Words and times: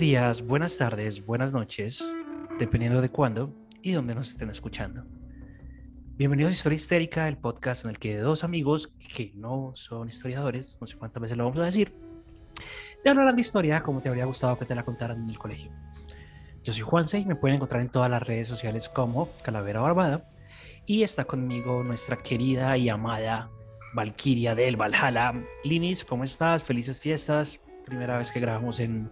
Días, 0.00 0.40
buenas 0.40 0.78
tardes, 0.78 1.26
buenas 1.26 1.52
noches, 1.52 2.10
dependiendo 2.58 3.02
de 3.02 3.10
cuándo 3.10 3.54
y 3.82 3.92
dónde 3.92 4.14
nos 4.14 4.30
estén 4.30 4.48
escuchando. 4.48 5.04
Bienvenidos 6.16 6.54
a 6.54 6.56
Historia 6.56 6.76
Histérica, 6.76 7.28
el 7.28 7.36
podcast 7.36 7.84
en 7.84 7.90
el 7.90 7.98
que 7.98 8.16
dos 8.16 8.42
amigos 8.42 8.94
que 9.14 9.30
no 9.34 9.72
son 9.74 10.08
historiadores, 10.08 10.78
no 10.80 10.86
sé 10.86 10.96
cuántas 10.96 11.20
veces 11.20 11.36
lo 11.36 11.44
vamos 11.44 11.60
a 11.60 11.66
decir, 11.66 11.92
te 13.02 13.10
hablarán 13.10 13.36
de 13.36 13.42
historia 13.42 13.82
como 13.82 14.00
te 14.00 14.08
habría 14.08 14.24
gustado 14.24 14.58
que 14.58 14.64
te 14.64 14.74
la 14.74 14.86
contaran 14.86 15.22
en 15.22 15.28
el 15.28 15.38
colegio. 15.38 15.70
Yo 16.62 16.72
soy 16.72 16.82
Juanse 16.82 17.18
y 17.18 17.26
me 17.26 17.36
pueden 17.36 17.56
encontrar 17.56 17.82
en 17.82 17.90
todas 17.90 18.10
las 18.10 18.22
redes 18.26 18.48
sociales 18.48 18.88
como 18.88 19.28
Calavera 19.42 19.80
Barbada 19.80 20.30
y 20.86 21.02
está 21.02 21.26
conmigo 21.26 21.84
nuestra 21.84 22.16
querida 22.16 22.74
y 22.78 22.88
amada 22.88 23.50
Valquiria 23.92 24.54
del 24.54 24.76
Valhalla. 24.76 25.34
Linis, 25.62 26.06
¿cómo 26.06 26.24
estás? 26.24 26.64
Felices 26.64 26.98
fiestas. 26.98 27.60
Primera 27.84 28.16
vez 28.16 28.32
que 28.32 28.40
grabamos 28.40 28.80
en, 28.80 29.10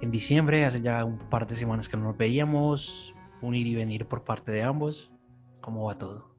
en 0.00 0.10
diciembre, 0.10 0.64
hace 0.64 0.80
ya 0.80 1.04
un 1.04 1.18
par 1.18 1.46
de 1.46 1.54
semanas 1.54 1.88
que 1.88 1.96
no 1.96 2.04
nos 2.04 2.16
veíamos, 2.16 3.14
un 3.42 3.54
ir 3.54 3.66
y 3.66 3.74
venir 3.74 4.06
por 4.06 4.24
parte 4.24 4.50
de 4.50 4.62
ambos. 4.62 5.12
¿Cómo 5.60 5.84
va 5.86 5.98
todo? 5.98 6.30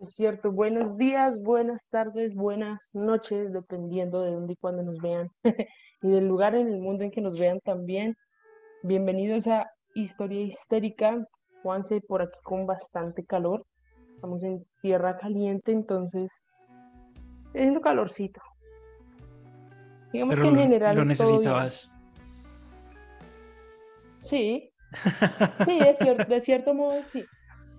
Es 0.00 0.14
cierto, 0.14 0.50
buenos 0.50 0.96
días, 0.96 1.40
buenas 1.42 1.82
tardes, 1.90 2.34
buenas 2.34 2.90
noches, 2.92 3.52
dependiendo 3.52 4.22
de 4.22 4.32
dónde 4.32 4.52
y 4.54 4.56
cuándo 4.56 4.82
nos 4.82 4.98
vean 4.98 5.30
y 6.02 6.08
del 6.08 6.26
lugar 6.26 6.54
en 6.54 6.68
el 6.68 6.80
mundo 6.80 7.04
en 7.04 7.10
que 7.10 7.20
nos 7.20 7.38
vean 7.38 7.60
también. 7.60 8.16
Bienvenidos 8.82 9.46
a 9.46 9.70
Historia 9.94 10.42
Histérica. 10.42 11.26
Juanse 11.62 12.00
por 12.00 12.22
aquí 12.22 12.38
con 12.44 12.66
bastante 12.66 13.24
calor. 13.24 13.64
Estamos 14.14 14.42
en 14.42 14.64
tierra 14.80 15.18
caliente, 15.18 15.72
entonces 15.72 16.30
es 17.52 17.68
un 17.68 17.80
calorcito. 17.80 18.40
Digamos 20.12 20.38
que 20.38 20.46
en 20.46 20.56
general. 20.56 20.96
Lo 20.96 21.04
necesitabas. 21.04 21.90
Sí. 24.28 24.70
Sí, 25.64 25.78
de 25.78 25.94
cierto, 25.94 26.24
de 26.24 26.40
cierto 26.40 26.74
modo, 26.74 26.94
sí. 27.12 27.24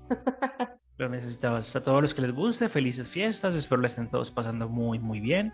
Lo 0.98 1.10
necesitabas. 1.10 1.76
A 1.76 1.84
todos 1.84 2.02
los 2.02 2.14
que 2.14 2.24
les 2.24 2.34
guste, 2.34 2.70
felices 2.70 3.08
fiestas. 3.08 3.56
Espero 3.56 3.82
lo 3.82 3.88
estén 3.88 4.10
todos 4.10 4.32
pasando 4.32 4.68
muy, 4.68 4.98
muy 4.98 5.20
bien. 5.20 5.54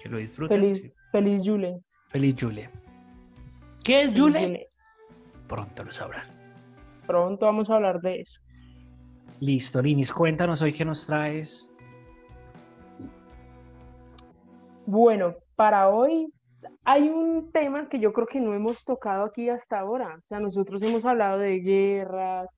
Que 0.00 0.08
lo 0.08 0.18
disfruten. 0.18 0.60
Feliz, 0.60 0.92
feliz 1.10 1.42
Jule. 1.44 1.80
Feliz 2.10 2.36
Jule. 2.38 2.70
¿Qué 3.82 4.02
es 4.02 4.18
Jule? 4.18 4.68
Pronto 5.48 5.82
lo 5.82 5.90
sabrán. 5.90 6.28
Pronto 7.06 7.46
vamos 7.46 7.68
a 7.70 7.74
hablar 7.74 8.00
de 8.00 8.20
eso. 8.20 8.40
Listo, 9.40 9.82
Linis, 9.82 10.12
cuéntanos 10.12 10.62
hoy 10.62 10.72
qué 10.72 10.84
nos 10.84 11.06
traes. 11.06 11.72
Bueno, 14.86 15.34
para 15.56 15.88
hoy 15.88 16.32
hay 16.84 17.08
un 17.08 17.50
tema 17.52 17.88
que 17.88 17.98
yo 17.98 18.12
creo 18.12 18.26
que 18.26 18.40
no 18.40 18.54
hemos 18.54 18.84
tocado 18.84 19.24
aquí 19.24 19.48
hasta 19.48 19.78
ahora. 19.78 20.16
O 20.16 20.26
sea, 20.28 20.38
nosotros 20.38 20.82
hemos 20.82 21.04
hablado 21.04 21.38
de 21.38 21.60
guerras, 21.60 22.50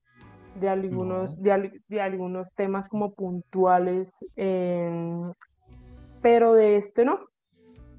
de 0.54 0.68
algunos, 0.68 1.40
de, 1.40 2.00
algunos 2.00 2.54
temas 2.54 2.88
como 2.88 3.12
puntuales, 3.14 4.24
em, 4.36 5.32
pero 6.22 6.54
de 6.54 6.76
este 6.76 7.04
no. 7.04 7.20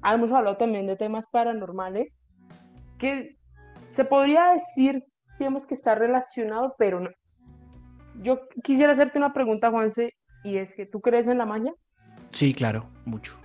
Hemos 0.04 0.32
hablado 0.32 0.56
también 0.56 0.86
de 0.86 0.96
temas 0.96 1.26
paranormales 1.30 2.18
que 2.98 3.36
se 3.88 4.04
podría 4.04 4.52
decir, 4.52 5.04
digamos 5.38 5.66
que 5.66 5.74
está 5.74 5.94
relacionado, 5.94 6.74
pero 6.78 7.00
no. 7.00 7.10
Yo 8.22 8.40
quisiera 8.62 8.92
hacerte 8.92 9.18
una 9.18 9.32
pregunta, 9.32 9.70
Juanse, 9.70 10.14
y 10.44 10.56
es 10.56 10.74
que 10.74 10.86
¿tú 10.86 11.00
crees 11.00 11.26
en 11.26 11.38
la 11.38 11.46
magia? 11.46 11.72
Sí, 12.30 12.54
claro, 12.54 12.86
mucho. 13.04 13.41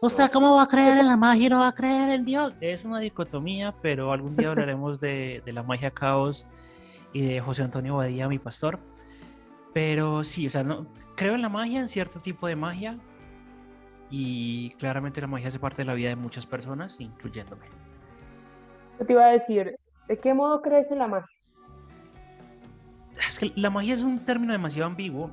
¿Usted 0.00 0.30
cómo 0.30 0.56
va 0.56 0.64
a 0.64 0.68
creer 0.68 0.98
en 0.98 1.08
la 1.08 1.16
magia 1.16 1.46
y 1.46 1.48
no 1.50 1.60
va 1.60 1.68
a 1.68 1.74
creer 1.74 2.10
en 2.10 2.24
Dios? 2.24 2.54
Es 2.60 2.84
una 2.84 2.98
dicotomía, 2.98 3.74
pero 3.80 4.12
algún 4.12 4.34
día 4.34 4.50
hablaremos 4.50 5.00
de, 5.00 5.42
de 5.44 5.52
la 5.52 5.62
magia 5.62 5.90
caos 5.90 6.46
y 7.12 7.26
de 7.26 7.40
José 7.40 7.62
Antonio 7.62 7.96
Badía, 7.96 8.28
mi 8.28 8.38
pastor. 8.38 8.78
Pero 9.72 10.24
sí, 10.24 10.46
o 10.46 10.50
sea, 10.50 10.64
no, 10.64 10.86
creo 11.16 11.34
en 11.34 11.42
la 11.42 11.48
magia, 11.48 11.80
en 11.80 11.88
cierto 11.88 12.20
tipo 12.20 12.46
de 12.46 12.56
magia. 12.56 12.98
Y 14.10 14.70
claramente 14.78 15.20
la 15.20 15.26
magia 15.26 15.48
hace 15.48 15.58
parte 15.58 15.82
de 15.82 15.86
la 15.86 15.94
vida 15.94 16.10
de 16.10 16.16
muchas 16.16 16.46
personas, 16.46 16.96
incluyéndome. 16.98 17.66
Yo 18.98 19.06
te 19.06 19.12
iba 19.12 19.24
a 19.24 19.30
decir, 19.30 19.76
¿de 20.08 20.18
qué 20.18 20.34
modo 20.34 20.60
crees 20.62 20.90
en 20.90 20.98
la 20.98 21.08
magia? 21.08 21.28
Es 23.28 23.38
que 23.38 23.52
la 23.56 23.70
magia 23.70 23.94
es 23.94 24.02
un 24.02 24.24
término 24.24 24.52
demasiado 24.52 24.86
ambiguo. 24.86 25.30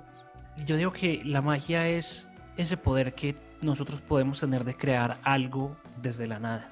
Yo 0.65 0.75
digo 0.75 0.91
que 0.91 1.21
la 1.25 1.41
magia 1.41 1.87
es 1.87 2.27
ese 2.57 2.77
poder 2.77 3.13
que 3.13 3.35
nosotros 3.61 4.01
podemos 4.01 4.39
tener 4.39 4.63
de 4.63 4.75
crear 4.75 5.19
algo 5.23 5.75
desde 6.01 6.27
la 6.27 6.39
nada. 6.39 6.71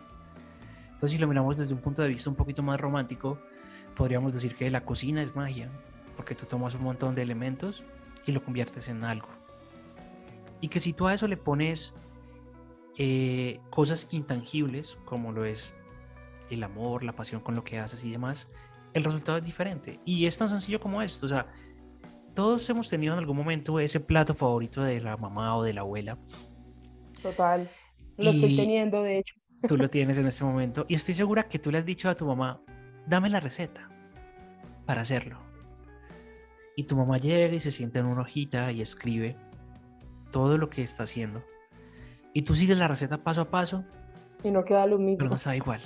Entonces, 0.86 1.12
si 1.12 1.18
lo 1.18 1.28
miramos 1.28 1.58
desde 1.58 1.74
un 1.74 1.82
punto 1.82 2.02
de 2.02 2.10
vista 2.10 2.30
un 2.30 2.36
poquito 2.36 2.62
más 2.64 2.80
romántico, 2.80 3.40
podríamos 3.96 4.34
decir 4.34 4.56
que 4.56 4.70
la 4.70 4.84
cocina 4.84 5.22
es 5.22 5.36
magia, 5.36 5.70
porque 6.18 6.36
tú 6.36 6.46
tomas 6.46 6.76
un 6.76 6.84
montón 6.84 7.16
de 7.16 7.22
elementos 7.22 7.86
y 8.26 8.32
lo 8.32 8.44
conviertes 8.44 8.90
en 8.90 9.04
algo. 9.04 9.30
Y 10.62 10.68
que 10.68 10.80
si 10.80 10.94
tú 10.94 11.08
a 11.08 11.14
eso 11.14 11.28
le 11.28 11.38
pones 11.38 11.94
eh, 12.98 13.62
cosas 13.70 14.08
intangibles, 14.12 14.98
como 15.06 15.32
lo 15.32 15.46
es 15.46 15.74
el 16.50 16.64
amor, 16.64 17.04
la 17.04 17.14
pasión 17.14 17.42
con 17.42 17.56
lo 17.56 17.64
que 17.64 17.80
haces 17.80 18.04
y 18.04 18.12
demás, 18.12 18.48
el 18.94 19.04
resultado 19.04 19.38
es 19.38 19.46
diferente. 19.46 20.00
Y 20.04 20.26
es 20.26 20.38
tan 20.38 20.50
sencillo 20.50 20.80
como 20.80 21.02
esto. 21.02 21.26
O 21.26 21.30
sea, 21.30 21.48
todos 22.34 22.70
hemos 22.70 22.90
tenido 22.90 23.14
en 23.14 23.20
algún 23.20 23.38
momento 23.38 23.80
ese 23.80 24.00
plato 24.00 24.34
favorito 24.34 24.82
de 24.82 25.00
la 25.02 25.18
mamá 25.18 25.56
o 25.56 25.64
de 25.64 25.74
la 25.74 25.82
abuela. 25.82 26.18
Total. 27.22 27.69
Lo 28.18 28.31
estoy 28.31 28.56
teniendo, 28.56 29.03
de 29.03 29.19
hecho. 29.19 29.35
Tú 29.68 29.78
lo 29.78 29.90
tienes 29.91 30.18
en 30.18 30.28
este 30.28 30.44
momento. 30.44 30.85
Y 30.88 30.96
estoy 30.96 31.13
segura 31.13 31.47
que 31.47 31.59
tú 31.59 31.72
le 31.72 31.78
has 31.78 31.85
dicho 31.85 32.09
a 32.09 32.16
tu 32.16 32.25
mamá, 32.25 32.62
dame 33.07 33.30
la 33.30 33.40
receta 33.40 33.90
para 34.85 35.02
hacerlo. 35.02 35.40
Y 36.75 36.84
tu 36.84 36.96
mamá 36.96 37.18
llega 37.18 37.53
y 37.53 37.59
se 37.59 37.72
sienta 37.72 38.00
en 38.00 38.06
una 38.06 38.22
hojita 38.22 38.72
y 38.72 38.81
escribe 38.81 39.35
todo 40.31 40.57
lo 40.57 40.69
que 40.69 40.81
está 40.81 41.03
haciendo. 41.03 41.44
Y 42.34 42.44
tú 42.44 42.56
sigues 42.56 42.78
la 42.78 42.88
receta 42.88 43.24
paso 43.24 43.41
a 43.41 43.50
paso. 43.50 43.84
Y 44.44 44.51
no 44.51 44.63
queda 44.63 44.86
lo 44.86 44.97
mismo. 44.97 45.18
Pero 45.18 45.30
no 45.30 45.38
sabe 45.38 45.57
igual. 45.57 45.81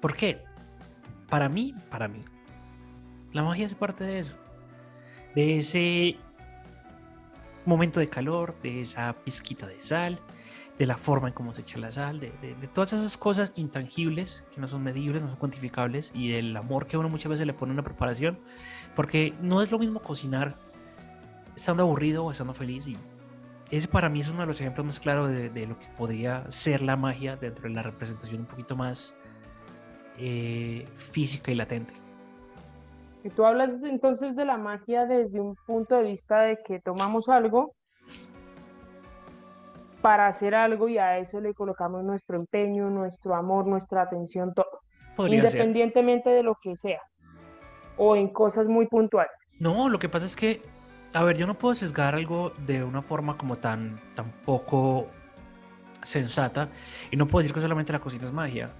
¿Por 0.00 0.14
qué? 0.14 0.38
Para 1.28 1.48
mí, 1.48 1.74
para 1.90 2.08
mí, 2.08 2.22
la 3.32 3.42
magia 3.42 3.66
es 3.66 3.74
parte 3.74 4.04
de 4.04 4.20
eso. 4.20 4.36
De 5.34 5.58
ese 5.58 6.16
momento 7.64 8.00
de 8.00 8.08
calor, 8.08 8.54
de 8.62 8.80
esa 8.82 9.12
pizquita 9.24 9.66
de 9.66 9.82
sal, 9.82 10.20
de 10.78 10.86
la 10.86 10.96
forma 10.96 11.28
en 11.28 11.34
cómo 11.34 11.52
se 11.52 11.62
echa 11.62 11.78
la 11.78 11.90
sal, 11.90 12.20
de, 12.20 12.30
todas 12.72 12.92
esas 12.92 13.16
cosas 13.16 13.52
intangibles 13.56 14.44
que 14.54 14.60
no 14.60 14.68
son 14.68 14.82
medibles, 14.82 15.22
no 15.22 15.28
son 15.28 15.36
cuantificables 15.38 16.10
y 16.14 16.30
del 16.30 16.56
amor 16.56 16.86
que 16.86 16.96
uno 16.96 17.08
muchas 17.08 17.30
veces 17.30 17.46
le 17.46 17.52
pone 17.52 17.72
a 17.72 17.74
una 17.74 17.82
preparación, 17.82 18.38
porque 18.94 19.34
no 19.42 19.60
es 19.60 19.72
lo 19.72 19.78
mismo 19.78 20.00
cocinar 20.00 20.56
estando 21.56 21.82
aburrido 21.82 22.24
o 22.24 22.30
estando 22.30 22.54
feliz 22.54 22.86
y 22.86 22.96
ese 23.70 23.88
para 23.88 24.08
mí 24.08 24.20
es 24.20 24.30
uno 24.30 24.40
de 24.40 24.46
los 24.46 24.60
ejemplos 24.60 24.86
más 24.86 25.00
claros 25.00 25.30
de, 25.30 25.66
lo 25.66 25.78
que 25.78 25.88
podría 25.88 26.50
ser 26.50 26.80
la 26.80 26.96
magia 26.96 27.36
dentro 27.36 27.68
de 27.68 27.74
la 27.74 27.82
representación 27.82 28.42
un 28.42 28.46
poquito 28.46 28.76
más 28.76 29.14
eh, 30.16 30.86
física 30.94 31.50
y 31.50 31.54
latente. 31.54 31.92
Y 33.24 33.30
tú 33.30 33.44
hablas 33.44 33.74
entonces 33.82 34.36
de 34.36 34.44
la 34.44 34.56
magia 34.56 35.06
desde 35.06 35.40
un 35.40 35.56
punto 35.66 35.96
de 35.96 36.02
vista 36.04 36.40
de 36.40 36.58
que 36.64 36.80
tomamos 36.80 37.28
algo 37.28 37.74
para 40.00 40.28
hacer 40.28 40.54
algo 40.54 40.88
y 40.88 40.98
a 40.98 41.18
eso 41.18 41.40
le 41.40 41.54
colocamos 41.54 42.04
nuestro 42.04 42.36
empeño, 42.36 42.88
nuestro 42.90 43.34
amor, 43.34 43.66
nuestra 43.66 44.02
atención, 44.02 44.54
todo. 44.54 44.80
Independientemente 45.26 46.30
de 46.30 46.44
lo 46.44 46.54
que 46.62 46.76
sea. 46.76 47.00
O 47.96 48.14
en 48.14 48.28
cosas 48.28 48.66
muy 48.66 48.86
puntuales. 48.86 49.32
No, 49.58 49.88
lo 49.88 49.98
que 49.98 50.08
pasa 50.08 50.26
es 50.26 50.36
que, 50.36 50.62
a 51.12 51.24
ver, 51.24 51.36
yo 51.36 51.48
no 51.48 51.58
puedo 51.58 51.74
sesgar 51.74 52.14
algo 52.14 52.52
de 52.64 52.84
una 52.84 53.02
forma 53.02 53.36
como 53.36 53.56
tan, 53.56 54.00
tan 54.14 54.30
poco 54.44 55.08
sensata 56.02 56.68
y 57.10 57.16
no 57.16 57.26
puedo 57.26 57.42
decir 57.42 57.52
que 57.52 57.60
solamente 57.60 57.92
la 57.92 57.98
cocina 57.98 58.24
es 58.24 58.32
magia. 58.32 58.70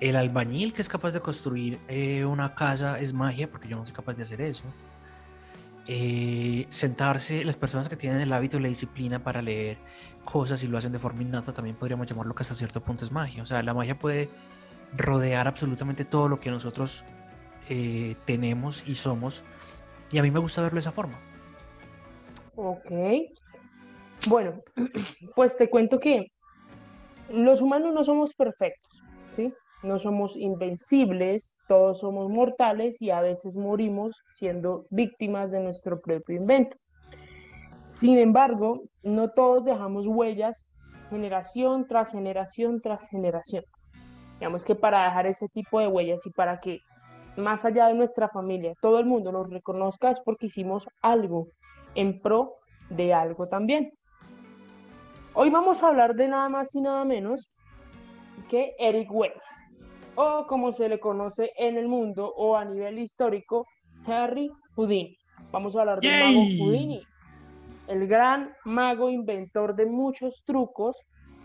El 0.00 0.16
albañil 0.16 0.72
que 0.72 0.82
es 0.82 0.88
capaz 0.88 1.12
de 1.12 1.20
construir 1.20 1.78
eh, 1.88 2.24
una 2.24 2.54
casa 2.54 2.98
es 2.98 3.12
magia 3.12 3.50
porque 3.50 3.68
yo 3.68 3.76
no 3.76 3.84
soy 3.84 3.94
capaz 3.94 4.14
de 4.14 4.22
hacer 4.24 4.40
eso. 4.40 4.64
eh, 5.88 6.66
sentarse, 6.70 7.44
las 7.44 7.56
personas 7.56 7.88
que 7.88 7.96
tienen 7.96 8.20
el 8.20 8.32
hábito 8.32 8.56
y 8.58 8.60
la 8.60 8.68
disciplina 8.68 9.22
para 9.22 9.40
leer 9.42 9.78
cosas 10.24 10.62
y 10.62 10.66
lo 10.68 10.78
hacen 10.78 10.92
de 10.92 10.98
forma 10.98 11.22
innata, 11.22 11.52
también 11.52 11.76
podríamos 11.76 12.06
llamarlo 12.08 12.34
que 12.34 12.42
hasta 12.42 12.54
cierto 12.54 12.82
punto 12.82 13.04
es 13.04 13.12
magia. 13.12 13.42
O 13.42 13.46
sea, 13.46 13.62
la 13.62 13.74
magia 13.74 13.98
puede 13.98 14.28
rodear 14.96 15.46
absolutamente 15.48 16.04
todo 16.04 16.28
lo 16.28 16.40
que 16.40 16.50
nosotros 16.50 17.04
eh, 17.68 18.16
tenemos 18.24 18.86
y 18.88 18.96
somos. 18.96 19.44
Y 20.10 20.18
a 20.18 20.22
mí 20.22 20.30
me 20.30 20.40
gusta 20.40 20.62
verlo 20.62 20.76
de 20.76 20.80
esa 20.80 20.92
forma. 20.92 21.18
Ok. 22.56 22.90
Bueno, 24.28 24.62
pues 25.36 25.56
te 25.56 25.70
cuento 25.70 26.00
que 26.00 26.32
los 27.28 27.60
humanos 27.60 27.94
no 27.94 28.04
somos 28.04 28.34
perfectos, 28.34 29.04
¿sí? 29.30 29.52
No 29.86 30.00
somos 30.00 30.36
invencibles, 30.36 31.56
todos 31.68 32.00
somos 32.00 32.28
mortales 32.28 33.00
y 33.00 33.10
a 33.10 33.20
veces 33.20 33.54
morimos 33.54 34.16
siendo 34.36 34.86
víctimas 34.90 35.52
de 35.52 35.60
nuestro 35.60 36.00
propio 36.00 36.34
invento. 36.34 36.76
Sin 37.90 38.18
embargo, 38.18 38.82
no 39.04 39.30
todos 39.30 39.64
dejamos 39.64 40.04
huellas 40.08 40.66
generación 41.08 41.86
tras 41.86 42.10
generación 42.10 42.80
tras 42.80 43.00
generación. 43.10 43.62
Digamos 44.40 44.64
que 44.64 44.74
para 44.74 45.04
dejar 45.04 45.28
ese 45.28 45.46
tipo 45.54 45.78
de 45.78 45.86
huellas 45.86 46.20
y 46.26 46.30
para 46.30 46.58
que 46.58 46.80
más 47.36 47.64
allá 47.64 47.86
de 47.86 47.94
nuestra 47.94 48.28
familia, 48.28 48.72
todo 48.82 48.98
el 48.98 49.06
mundo 49.06 49.30
nos 49.30 49.48
reconozca 49.48 50.10
es 50.10 50.18
porque 50.18 50.46
hicimos 50.46 50.84
algo 51.00 51.46
en 51.94 52.20
pro 52.20 52.56
de 52.90 53.14
algo 53.14 53.46
también. 53.46 53.92
Hoy 55.32 55.50
vamos 55.50 55.80
a 55.84 55.88
hablar 55.88 56.16
de 56.16 56.26
nada 56.26 56.48
más 56.48 56.74
y 56.74 56.80
nada 56.80 57.04
menos 57.04 57.48
que 58.48 58.74
Eric 58.78 59.10
Weiss, 59.12 59.65
o 60.16 60.46
como 60.46 60.72
se 60.72 60.88
le 60.88 60.98
conoce 60.98 61.52
en 61.56 61.76
el 61.76 61.88
mundo 61.88 62.32
o 62.36 62.56
a 62.56 62.64
nivel 62.64 62.98
histórico, 62.98 63.66
Harry 64.06 64.50
Houdini. 64.74 65.16
Vamos 65.52 65.76
a 65.76 65.80
hablar 65.80 66.00
del 66.00 66.10
mago 66.10 66.46
Houdini, 66.58 67.02
el 67.88 68.08
gran 68.08 68.52
mago 68.64 69.10
inventor 69.10 69.76
de 69.76 69.86
muchos 69.86 70.42
trucos 70.44 70.96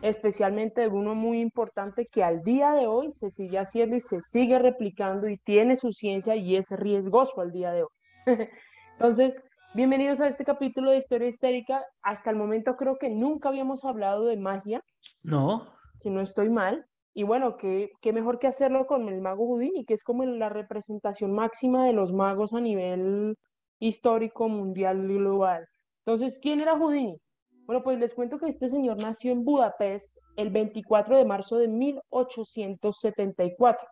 especialmente 0.01 0.81
de 0.81 0.87
uno 0.87 1.15
muy 1.15 1.39
importante 1.39 2.07
que 2.07 2.23
al 2.23 2.43
día 2.43 2.71
de 2.73 2.87
hoy 2.87 3.11
se 3.13 3.29
sigue 3.29 3.59
haciendo 3.59 3.95
y 3.95 4.01
se 4.01 4.21
sigue 4.21 4.57
replicando 4.59 5.29
y 5.29 5.37
tiene 5.37 5.75
su 5.75 5.91
ciencia 5.91 6.35
y 6.35 6.55
es 6.55 6.69
riesgoso 6.71 7.41
al 7.41 7.51
día 7.51 7.71
de 7.71 7.83
hoy. 7.83 7.89
Entonces, 8.93 9.41
bienvenidos 9.73 10.19
a 10.19 10.27
este 10.27 10.43
capítulo 10.43 10.91
de 10.91 10.97
Historia 10.97 11.27
Histérica. 11.27 11.83
Hasta 12.01 12.31
el 12.31 12.35
momento 12.35 12.75
creo 12.75 12.97
que 12.97 13.09
nunca 13.09 13.49
habíamos 13.49 13.85
hablado 13.85 14.25
de 14.25 14.37
magia. 14.37 14.83
No. 15.23 15.61
Si 15.99 16.09
no 16.09 16.21
estoy 16.21 16.49
mal. 16.49 16.85
Y 17.13 17.23
bueno, 17.23 17.57
qué, 17.57 17.91
qué 18.01 18.13
mejor 18.13 18.39
que 18.39 18.47
hacerlo 18.47 18.87
con 18.87 19.09
el 19.09 19.21
mago 19.21 19.45
Houdini, 19.45 19.85
que 19.85 19.93
es 19.93 20.03
como 20.03 20.23
la 20.25 20.49
representación 20.49 21.33
máxima 21.33 21.85
de 21.85 21.93
los 21.93 22.13
magos 22.13 22.53
a 22.53 22.61
nivel 22.61 23.35
histórico, 23.79 24.47
mundial 24.47 25.09
y 25.09 25.15
global. 25.15 25.67
Entonces, 26.05 26.39
¿quién 26.39 26.61
era 26.61 26.77
Houdini? 26.77 27.17
Bueno, 27.65 27.83
pues 27.83 27.99
les 27.99 28.13
cuento 28.13 28.37
que 28.37 28.47
este 28.47 28.69
señor 28.69 29.01
nació 29.01 29.31
en 29.31 29.43
Budapest 29.43 30.15
el 30.35 30.49
24 30.49 31.17
de 31.17 31.25
marzo 31.25 31.57
de 31.57 31.67
1874. 31.67 33.87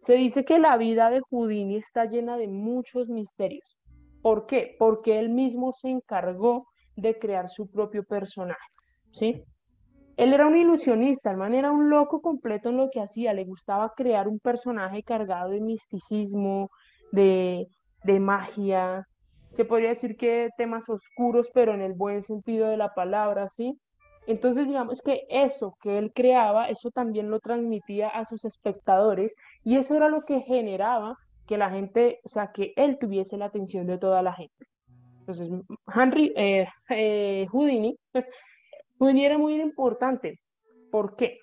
Se 0.00 0.14
dice 0.14 0.44
que 0.44 0.58
la 0.58 0.76
vida 0.76 1.10
de 1.10 1.20
Houdini 1.30 1.76
está 1.76 2.04
llena 2.04 2.36
de 2.36 2.48
muchos 2.48 3.08
misterios. 3.08 3.78
¿Por 4.22 4.46
qué? 4.46 4.76
Porque 4.78 5.18
él 5.18 5.30
mismo 5.30 5.72
se 5.72 5.88
encargó 5.88 6.68
de 6.96 7.18
crear 7.18 7.50
su 7.50 7.70
propio 7.70 8.04
personaje, 8.04 8.68
¿sí? 9.12 9.44
Él 10.18 10.32
era 10.32 10.48
un 10.48 10.56
ilusionista, 10.56 11.30
el 11.30 11.36
man 11.36 11.54
era 11.54 11.70
un 11.70 11.90
loco 11.90 12.20
completo 12.20 12.70
en 12.70 12.76
lo 12.76 12.90
que 12.90 13.00
hacía, 13.00 13.32
le 13.32 13.44
gustaba 13.44 13.94
crear 13.96 14.26
un 14.26 14.40
personaje 14.40 15.04
cargado 15.04 15.50
de 15.50 15.60
misticismo, 15.60 16.70
de, 17.12 17.68
de 18.02 18.18
magia, 18.18 19.06
se 19.50 19.64
podría 19.64 19.90
decir 19.90 20.16
que 20.16 20.50
temas 20.56 20.88
oscuros, 20.88 21.48
pero 21.54 21.72
en 21.72 21.82
el 21.82 21.92
buen 21.92 22.24
sentido 22.24 22.68
de 22.68 22.76
la 22.76 22.94
palabra, 22.94 23.48
¿sí? 23.48 23.78
Entonces, 24.26 24.66
digamos 24.66 25.02
que 25.02 25.24
eso 25.30 25.78
que 25.80 25.98
él 25.98 26.12
creaba, 26.12 26.68
eso 26.68 26.90
también 26.90 27.30
lo 27.30 27.38
transmitía 27.38 28.08
a 28.08 28.24
sus 28.24 28.44
espectadores 28.44 29.36
y 29.62 29.76
eso 29.76 29.94
era 29.94 30.08
lo 30.08 30.24
que 30.24 30.40
generaba 30.40 31.16
que 31.46 31.56
la 31.56 31.70
gente, 31.70 32.18
o 32.24 32.28
sea, 32.28 32.50
que 32.52 32.72
él 32.74 32.98
tuviese 32.98 33.38
la 33.38 33.46
atención 33.46 33.86
de 33.86 33.98
toda 33.98 34.20
la 34.20 34.34
gente. 34.34 34.66
Entonces, 35.20 35.48
Henry 35.94 36.32
eh, 36.36 36.66
eh, 36.90 37.46
Houdini, 37.52 37.96
Houdini 38.98 39.24
era 39.24 39.38
muy 39.38 39.60
importante. 39.60 40.40
¿Por 40.90 41.16
qué? 41.16 41.38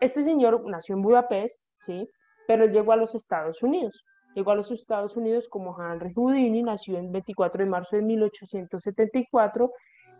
Este 0.00 0.22
señor 0.24 0.64
nació 0.68 0.96
en 0.96 1.02
Budapest, 1.02 1.60
¿sí? 1.80 2.08
Pero 2.46 2.66
llegó 2.66 2.92
a 2.92 2.96
los 2.96 3.14
Estados 3.14 3.62
Unidos. 3.62 4.04
Llegó 4.34 4.52
a 4.52 4.54
los 4.56 4.70
Estados 4.70 5.16
Unidos 5.16 5.48
como 5.48 5.76
Henry 5.80 6.12
Houdini, 6.14 6.62
nació 6.62 6.98
el 6.98 7.08
24 7.08 7.64
de 7.64 7.70
marzo 7.70 7.96
de 7.96 8.02
1874. 8.02 9.70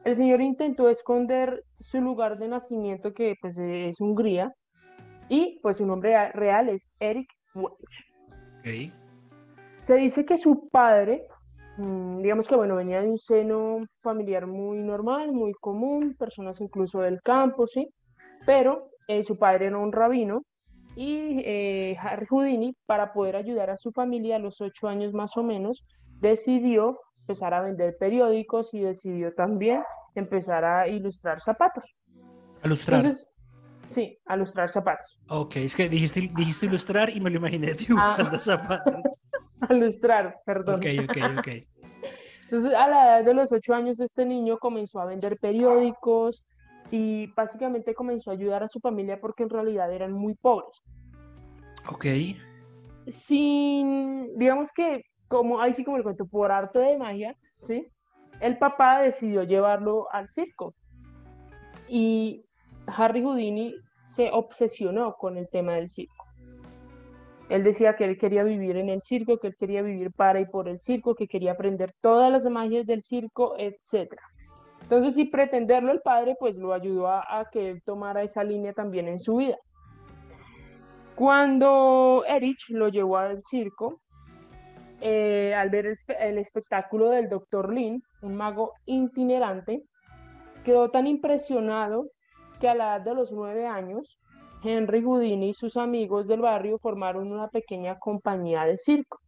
El 0.04 0.16
señor 0.16 0.40
intentó 0.40 0.88
esconder 0.88 1.64
su 1.81 2.00
lugar 2.00 2.38
de 2.38 2.48
nacimiento, 2.48 3.12
que 3.12 3.37
pues 3.40 3.56
es 3.58 4.00
Hungría, 4.00 4.52
y 5.28 5.60
pues 5.62 5.76
su 5.76 5.87
nombre 5.87 6.32
real 6.32 6.69
es 6.70 6.90
Eric 6.98 7.28
Welch. 7.54 8.04
Se 9.82 9.94
dice 9.96 10.25
que 10.25 10.37
su 10.37 10.69
padre, 10.69 11.26
digamos 11.76 12.46
que 12.46 12.56
bueno, 12.56 12.76
venía 12.76 13.00
de 13.00 13.08
un 13.08 13.19
seno 13.19 13.78
familiar 14.02 14.46
muy 14.46 14.78
normal, 14.78 15.32
muy 15.32 15.52
común, 15.52 16.14
personas 16.19 16.61
incluso 16.61 17.00
del 17.00 17.20
campo, 17.22 17.67
¿sí? 17.67 17.88
Pero 18.46 18.90
eh, 19.08 19.22
su 19.22 19.38
padre 19.38 19.67
era 19.67 19.78
un 19.78 19.93
rabino 19.93 20.43
y 20.96 21.40
eh, 21.44 21.96
Harry 22.00 22.26
Houdini, 22.26 22.75
para 22.87 23.12
poder 23.12 23.37
ayudar 23.37 23.70
a 23.70 23.78
su 23.78 23.93
familia 23.93 24.37
a 24.37 24.38
los 24.38 24.61
ocho 24.61 24.88
años 24.88 25.12
más 25.12 25.37
o 25.37 25.43
menos, 25.43 25.84
decidió 26.20 27.00
empezar 27.20 27.55
a 27.55 27.62
vender 27.62 27.96
periódicos 27.99 28.75
y 28.75 28.81
decidió 28.81 29.32
también 29.34 29.82
empezar 30.14 30.64
a 30.64 30.88
ilustrar 30.88 31.40
zapatos. 31.40 31.84
¿A 32.62 32.66
ilustrar? 32.66 33.12
sí, 33.87 34.19
a 34.26 34.37
ilustrar 34.37 34.69
zapatos. 34.69 35.19
Ok, 35.28 35.56
es 35.56 35.76
que 35.76 35.88
dijiste, 35.88 36.31
dijiste 36.37 36.66
ilustrar 36.66 37.11
y 37.11 37.20
me 37.20 37.31
lo 37.31 37.37
imaginé 37.37 37.73
dibujando 37.73 38.37
ah. 38.37 38.38
zapatos. 38.40 39.02
A 39.70 39.75
ilustrar, 39.75 40.40
perdón. 40.44 40.76
Ok, 40.76 40.87
ok, 41.05 41.38
ok. 41.38 41.49
Entonces, 42.44 42.75
a 42.75 42.88
la 42.88 43.19
edad 43.19 43.25
de 43.25 43.34
los 43.34 43.52
ocho 43.52 43.75
años, 43.75 44.00
este 44.00 44.25
niño 44.25 44.58
comenzó 44.58 45.00
a 45.00 45.06
vender 45.06 45.38
periódicos, 45.38 46.43
y 46.90 47.26
básicamente 47.34 47.94
comenzó 47.94 48.31
a 48.31 48.34
ayudar 48.34 48.62
a 48.62 48.69
su 48.69 48.81
familia 48.81 49.20
porque 49.20 49.44
en 49.44 49.50
realidad 49.50 49.93
eran 49.93 50.12
muy 50.12 50.34
pobres. 50.34 50.83
Ok. 51.88 52.06
Sin, 53.06 54.37
digamos 54.37 54.71
que, 54.73 55.04
como 55.28 55.61
ahí 55.61 55.73
sí 55.73 55.85
como 55.85 55.97
el 55.97 56.02
cuento, 56.02 56.26
por 56.26 56.50
arte 56.50 56.78
de 56.78 56.99
magia, 56.99 57.37
¿sí? 57.59 57.87
El 58.40 58.59
papá 58.59 59.00
decidió 59.02 59.44
llevarlo 59.44 60.09
al 60.12 60.28
circo. 60.30 60.75
Y 61.88 62.44
Harry 62.87 63.23
Houdini 63.23 63.75
se 64.04 64.30
obsesionó 64.33 65.14
con 65.14 65.37
el 65.37 65.49
tema 65.49 65.75
del 65.75 65.90
circo. 65.90 66.19
Él 67.50 67.64
decía 67.64 67.97
que 67.97 68.04
él 68.04 68.16
quería 68.16 68.45
vivir 68.45 68.76
en 68.76 68.88
el 68.88 69.02
circo, 69.02 69.38
que 69.38 69.49
él 69.49 69.57
quería 69.59 69.83
vivir 69.83 70.12
para 70.12 70.40
y 70.40 70.47
por 70.47 70.69
el 70.69 70.80
circo, 70.80 71.16
que 71.16 71.26
quería 71.26 71.52
aprender 71.52 71.92
todas 72.00 72.30
las 72.30 72.49
magias 72.49 72.87
del 72.87 73.02
circo, 73.02 73.57
etcétera. 73.59 74.23
Entonces, 74.83 75.16
sin 75.16 75.30
pretenderlo, 75.30 75.90
el 75.90 76.00
padre 76.00 76.37
pues 76.38 76.57
lo 76.57 76.73
ayudó 76.73 77.09
a, 77.09 77.49
que 77.52 77.80
tomara 77.85 78.23
esa 78.23 78.45
línea 78.45 78.73
también 78.73 79.09
en 79.09 79.19
su 79.19 79.37
vida. 79.37 79.57
Cuando 81.16 82.25
Erich 82.26 82.71
lo 82.71 82.88
llevó 82.88 83.19
al 83.19 83.42
circo, 83.42 84.00
eh, 85.00 85.52
al 85.54 85.71
ver 85.71 85.97
el, 86.21 86.38
espectáculo 86.38 87.11
del 87.11 87.28
Dr. 87.28 87.73
Lin, 87.73 88.00
un 88.23 88.37
mago 88.37 88.75
itinerante, 88.87 89.83
quedó 90.64 90.90
tan 90.90 91.09
impresionado 91.09 92.07
que 92.61 92.69
a 92.69 92.75
la 92.75 92.97
edad 92.97 93.04
de 93.07 93.14
los 93.14 93.33
nueve 93.33 93.66
años, 93.66 94.19
Henry 94.62 95.02
Houdini 95.02 95.50
y 95.50 95.55
sus 95.55 95.76
amigos 95.76 96.26
del 96.26 96.40
barrio 96.40 96.79
formaron 96.79 97.33
una 97.33 97.49
pequeña 97.49 97.99
compañía 97.99 98.64
de 98.64 98.79
circo 98.79 99.21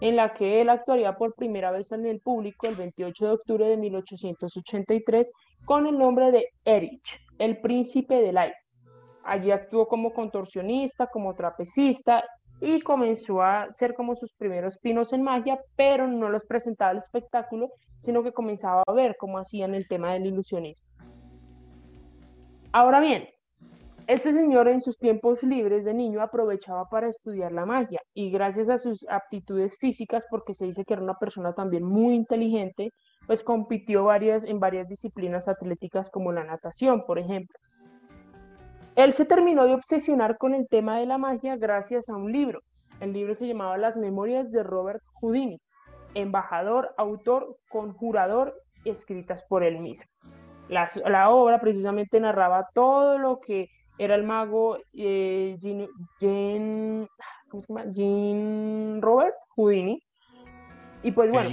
en 0.00 0.16
la 0.16 0.32
que 0.32 0.60
él 0.60 0.70
actuaría 0.70 1.16
por 1.16 1.34
primera 1.34 1.70
vez 1.70 1.92
en 1.92 2.06
el 2.06 2.20
público 2.20 2.66
el 2.66 2.74
28 2.74 3.26
de 3.26 3.32
octubre 3.32 3.66
de 3.66 3.76
1883 3.76 5.30
con 5.64 5.86
el 5.86 5.98
nombre 5.98 6.32
de 6.32 6.48
Erich, 6.64 7.20
el 7.38 7.60
príncipe 7.60 8.14
del 8.22 8.38
aire. 8.38 8.56
Allí 9.22 9.50
actuó 9.50 9.86
como 9.86 10.14
contorsionista, 10.14 11.08
como 11.08 11.34
trapecista 11.34 12.24
y 12.60 12.80
comenzó 12.80 13.42
a 13.42 13.64
hacer 13.64 13.94
como 13.94 14.16
sus 14.16 14.32
primeros 14.34 14.78
pinos 14.78 15.12
en 15.12 15.22
magia, 15.22 15.60
pero 15.76 16.06
no 16.06 16.28
los 16.30 16.46
presentaba 16.46 16.92
al 16.92 16.98
espectáculo, 16.98 17.68
sino 18.00 18.22
que 18.22 18.32
comenzaba 18.32 18.82
a 18.86 18.92
ver 18.92 19.16
cómo 19.18 19.38
hacían 19.38 19.74
el 19.74 19.86
tema 19.86 20.14
del 20.14 20.26
ilusionismo. 20.26 20.86
Ahora 22.72 23.00
bien, 23.00 23.28
este 24.12 24.32
señor 24.32 24.66
en 24.66 24.80
sus 24.80 24.98
tiempos 24.98 25.40
libres 25.44 25.84
de 25.84 25.94
niño 25.94 26.20
aprovechaba 26.20 26.88
para 26.88 27.06
estudiar 27.06 27.52
la 27.52 27.64
magia 27.64 28.00
y 28.12 28.32
gracias 28.32 28.68
a 28.68 28.76
sus 28.76 29.06
aptitudes 29.08 29.76
físicas, 29.78 30.24
porque 30.28 30.52
se 30.52 30.66
dice 30.66 30.84
que 30.84 30.94
era 30.94 31.02
una 31.02 31.14
persona 31.14 31.52
también 31.52 31.84
muy 31.84 32.16
inteligente, 32.16 32.90
pues 33.28 33.44
compitió 33.44 34.02
varias, 34.02 34.42
en 34.42 34.58
varias 34.58 34.88
disciplinas 34.88 35.46
atléticas 35.46 36.10
como 36.10 36.32
la 36.32 36.42
natación, 36.42 37.04
por 37.06 37.20
ejemplo. 37.20 37.56
Él 38.96 39.12
se 39.12 39.26
terminó 39.26 39.64
de 39.64 39.74
obsesionar 39.74 40.38
con 40.38 40.54
el 40.54 40.66
tema 40.68 40.98
de 40.98 41.06
la 41.06 41.16
magia 41.16 41.56
gracias 41.56 42.08
a 42.08 42.16
un 42.16 42.32
libro. 42.32 42.62
El 42.98 43.12
libro 43.12 43.36
se 43.36 43.46
llamaba 43.46 43.78
Las 43.78 43.96
Memorias 43.96 44.50
de 44.50 44.64
Robert 44.64 45.02
Houdini. 45.20 45.60
embajador, 46.14 46.92
autor, 46.98 47.56
conjurador, 47.68 48.54
escritas 48.84 49.44
por 49.48 49.62
él 49.62 49.78
mismo. 49.78 50.10
La, 50.68 50.88
la 51.06 51.30
obra 51.30 51.60
precisamente 51.60 52.18
narraba 52.18 52.66
todo 52.74 53.16
lo 53.16 53.38
que 53.38 53.68
era 54.00 54.14
el 54.14 54.24
mago 54.24 54.78
eh, 54.94 55.58
Jean, 56.18 57.06
Robert 59.02 59.34
Houdini. 59.54 60.02
Y 61.02 61.12
pues 61.12 61.30
bueno, 61.30 61.50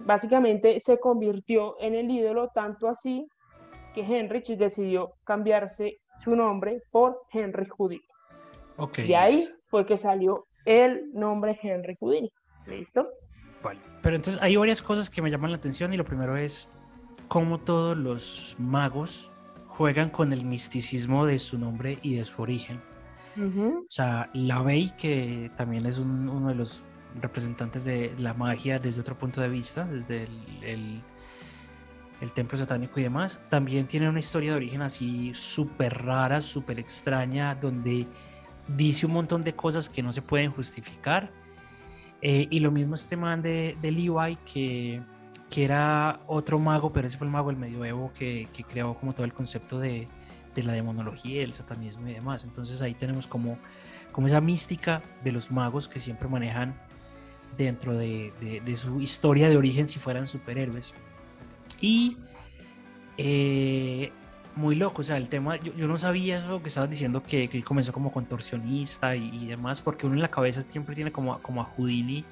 básicamente 0.00 0.80
se 0.80 0.98
convirtió 0.98 1.76
en 1.80 1.94
el 1.94 2.10
ídolo 2.10 2.50
tanto 2.52 2.88
así 2.88 3.28
que 3.94 4.00
Henrich 4.00 4.56
decidió 4.56 5.14
cambiarse 5.22 5.98
su 6.18 6.34
nombre 6.34 6.82
por 6.90 7.22
Henry 7.32 7.68
Houdini. 7.78 8.02
Okay, 8.76 9.06
de 9.06 9.14
ahí 9.14 9.48
fue 9.68 9.86
que 9.86 9.96
salió 9.96 10.46
el 10.64 11.12
nombre 11.12 11.56
Henry 11.62 11.96
Houdini. 12.00 12.32
¿Listo? 12.66 13.06
Vale. 13.62 13.78
Pero 14.02 14.16
entonces 14.16 14.42
hay 14.42 14.56
varias 14.56 14.82
cosas 14.82 15.08
que 15.08 15.22
me 15.22 15.30
llaman 15.30 15.52
la 15.52 15.58
atención 15.58 15.94
y 15.94 15.96
lo 15.96 16.04
primero 16.04 16.36
es 16.36 16.68
cómo 17.28 17.60
todos 17.60 17.96
los 17.96 18.56
magos 18.58 19.30
juegan 19.76 20.10
con 20.10 20.32
el 20.32 20.44
misticismo 20.44 21.26
de 21.26 21.38
su 21.38 21.58
nombre 21.58 21.98
y 22.02 22.14
de 22.14 22.24
su 22.24 22.40
origen. 22.40 22.80
O 23.36 23.84
sea, 23.88 24.30
la 24.32 24.62
Bey, 24.62 24.92
que 24.96 25.50
también 25.56 25.86
es 25.86 25.98
uno 25.98 26.48
de 26.48 26.54
los 26.54 26.84
representantes 27.20 27.84
de 27.84 28.14
la 28.18 28.32
magia 28.34 28.78
desde 28.78 29.00
otro 29.00 29.18
punto 29.18 29.40
de 29.40 29.48
vista, 29.48 29.84
desde 29.84 30.24
el, 30.62 31.02
el, 32.20 32.32
templo 32.32 32.56
satánico 32.56 33.00
y 33.00 33.02
demás, 33.02 33.40
también 33.48 33.88
tiene 33.88 34.08
una 34.08 34.20
historia 34.20 34.52
de 34.52 34.56
origen 34.56 34.82
así 34.82 35.32
súper 35.34 36.04
rara, 36.04 36.42
súper 36.42 36.78
extraña, 36.78 37.56
donde 37.56 38.06
dice 38.68 39.06
un 39.06 39.12
montón 39.12 39.42
de 39.42 39.54
cosas 39.54 39.88
que 39.90 40.02
no 40.02 40.12
se 40.12 40.22
pueden 40.22 40.52
justificar. 40.52 41.32
Eh, 42.22 42.46
y 42.50 42.60
lo 42.60 42.70
mismo 42.70 42.94
este 42.94 43.16
man 43.16 43.42
de, 43.42 43.76
de 43.82 43.90
Levi, 43.90 44.38
que 44.50 45.02
que 45.54 45.62
era 45.62 46.18
otro 46.26 46.58
mago, 46.58 46.92
pero 46.92 47.06
ese 47.06 47.16
fue 47.16 47.28
el 47.28 47.32
mago 47.32 47.48
del 47.48 47.56
medioevo 47.56 48.12
que, 48.12 48.48
que 48.52 48.64
creó 48.64 48.94
como 48.94 49.12
todo 49.12 49.24
el 49.24 49.32
concepto 49.32 49.78
de, 49.78 50.08
de, 50.52 50.62
la 50.64 50.72
demonología, 50.72 51.44
el 51.44 51.52
satanismo 51.52 52.08
y 52.08 52.14
demás. 52.14 52.42
Entonces 52.42 52.82
ahí 52.82 52.94
tenemos 52.94 53.28
como, 53.28 53.56
como 54.10 54.26
esa 54.26 54.40
mística 54.40 55.00
de 55.22 55.30
los 55.30 55.52
magos 55.52 55.88
que 55.88 56.00
siempre 56.00 56.26
manejan 56.26 56.74
dentro 57.56 57.96
de, 57.96 58.32
de, 58.64 58.76
su 58.76 59.00
historia 59.00 59.48
de 59.48 59.56
origen 59.56 59.88
si 59.88 60.00
fueran 60.00 60.26
superhéroes. 60.26 60.92
Y 61.80 62.16
eh, 63.16 64.10
muy 64.56 64.74
loco, 64.74 65.02
o 65.02 65.04
sea, 65.04 65.18
el 65.18 65.28
tema, 65.28 65.54
yo, 65.54 65.72
yo, 65.76 65.86
no 65.86 65.98
sabía 65.98 66.38
eso 66.38 66.62
que 66.62 66.68
estabas 66.68 66.90
diciendo, 66.90 67.22
que, 67.22 67.46
que 67.48 67.56
él 67.56 67.64
comenzó 67.64 67.92
como 67.92 68.10
contorsionista 68.10 69.14
y, 69.14 69.28
y, 69.32 69.46
demás, 69.46 69.82
porque 69.82 70.04
uno 70.04 70.16
en 70.16 70.22
la 70.22 70.32
cabeza 70.32 70.62
siempre 70.62 70.96
tiene 70.96 71.12
como, 71.12 71.40
como 71.42 71.60
a 71.60 71.64
Houdini 71.64 72.24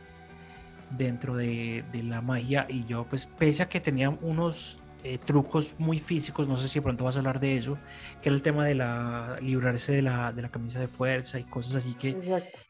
dentro 0.97 1.35
de, 1.35 1.85
la 2.05 2.21
magia 2.21 2.67
y 2.69 2.85
yo 2.85 3.07
pues 3.09 3.27
pese 3.27 3.63
a 3.63 3.69
que 3.69 3.81
tenía 3.81 4.11
unos 4.11 4.81
eh, 5.05 5.19
trucos 5.19 5.75
muy 5.79 5.99
físicos, 5.99 6.47
no 6.47 6.57
sé 6.57 6.69
si 6.69 6.79
de 6.79 6.83
pronto 6.83 7.05
vas 7.05 7.17
a 7.17 7.19
hablar 7.21 7.41
de 7.41 7.57
eso, 7.57 7.79
que 8.21 8.29
era 8.29 8.37
el 8.37 8.43
tema 8.43 8.65
de 8.65 8.75
la 8.75 9.39
librarse 9.41 9.93
de 9.93 10.03
la, 10.03 10.33
de 10.33 10.43
la 10.43 10.49
camisa 10.49 10.79
de 10.79 10.89
fuerza 10.89 11.39
y 11.39 11.45
cosas 11.45 11.77
así 11.77 11.95
que 11.95 12.17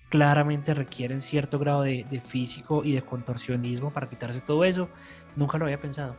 claramente 0.08 0.74
requieren 0.74 1.20
cierto 1.20 1.58
grado 1.58 1.82
de, 1.82 2.04
físico 2.22 2.82
y 2.84 2.92
de 2.92 3.02
contorsionismo 3.02 3.92
para 3.92 4.08
quitarse 4.08 4.40
todo 4.40 4.64
eso, 4.64 4.88
nunca 5.36 5.58
lo 5.58 5.64
había 5.64 5.80
pensado. 5.80 6.16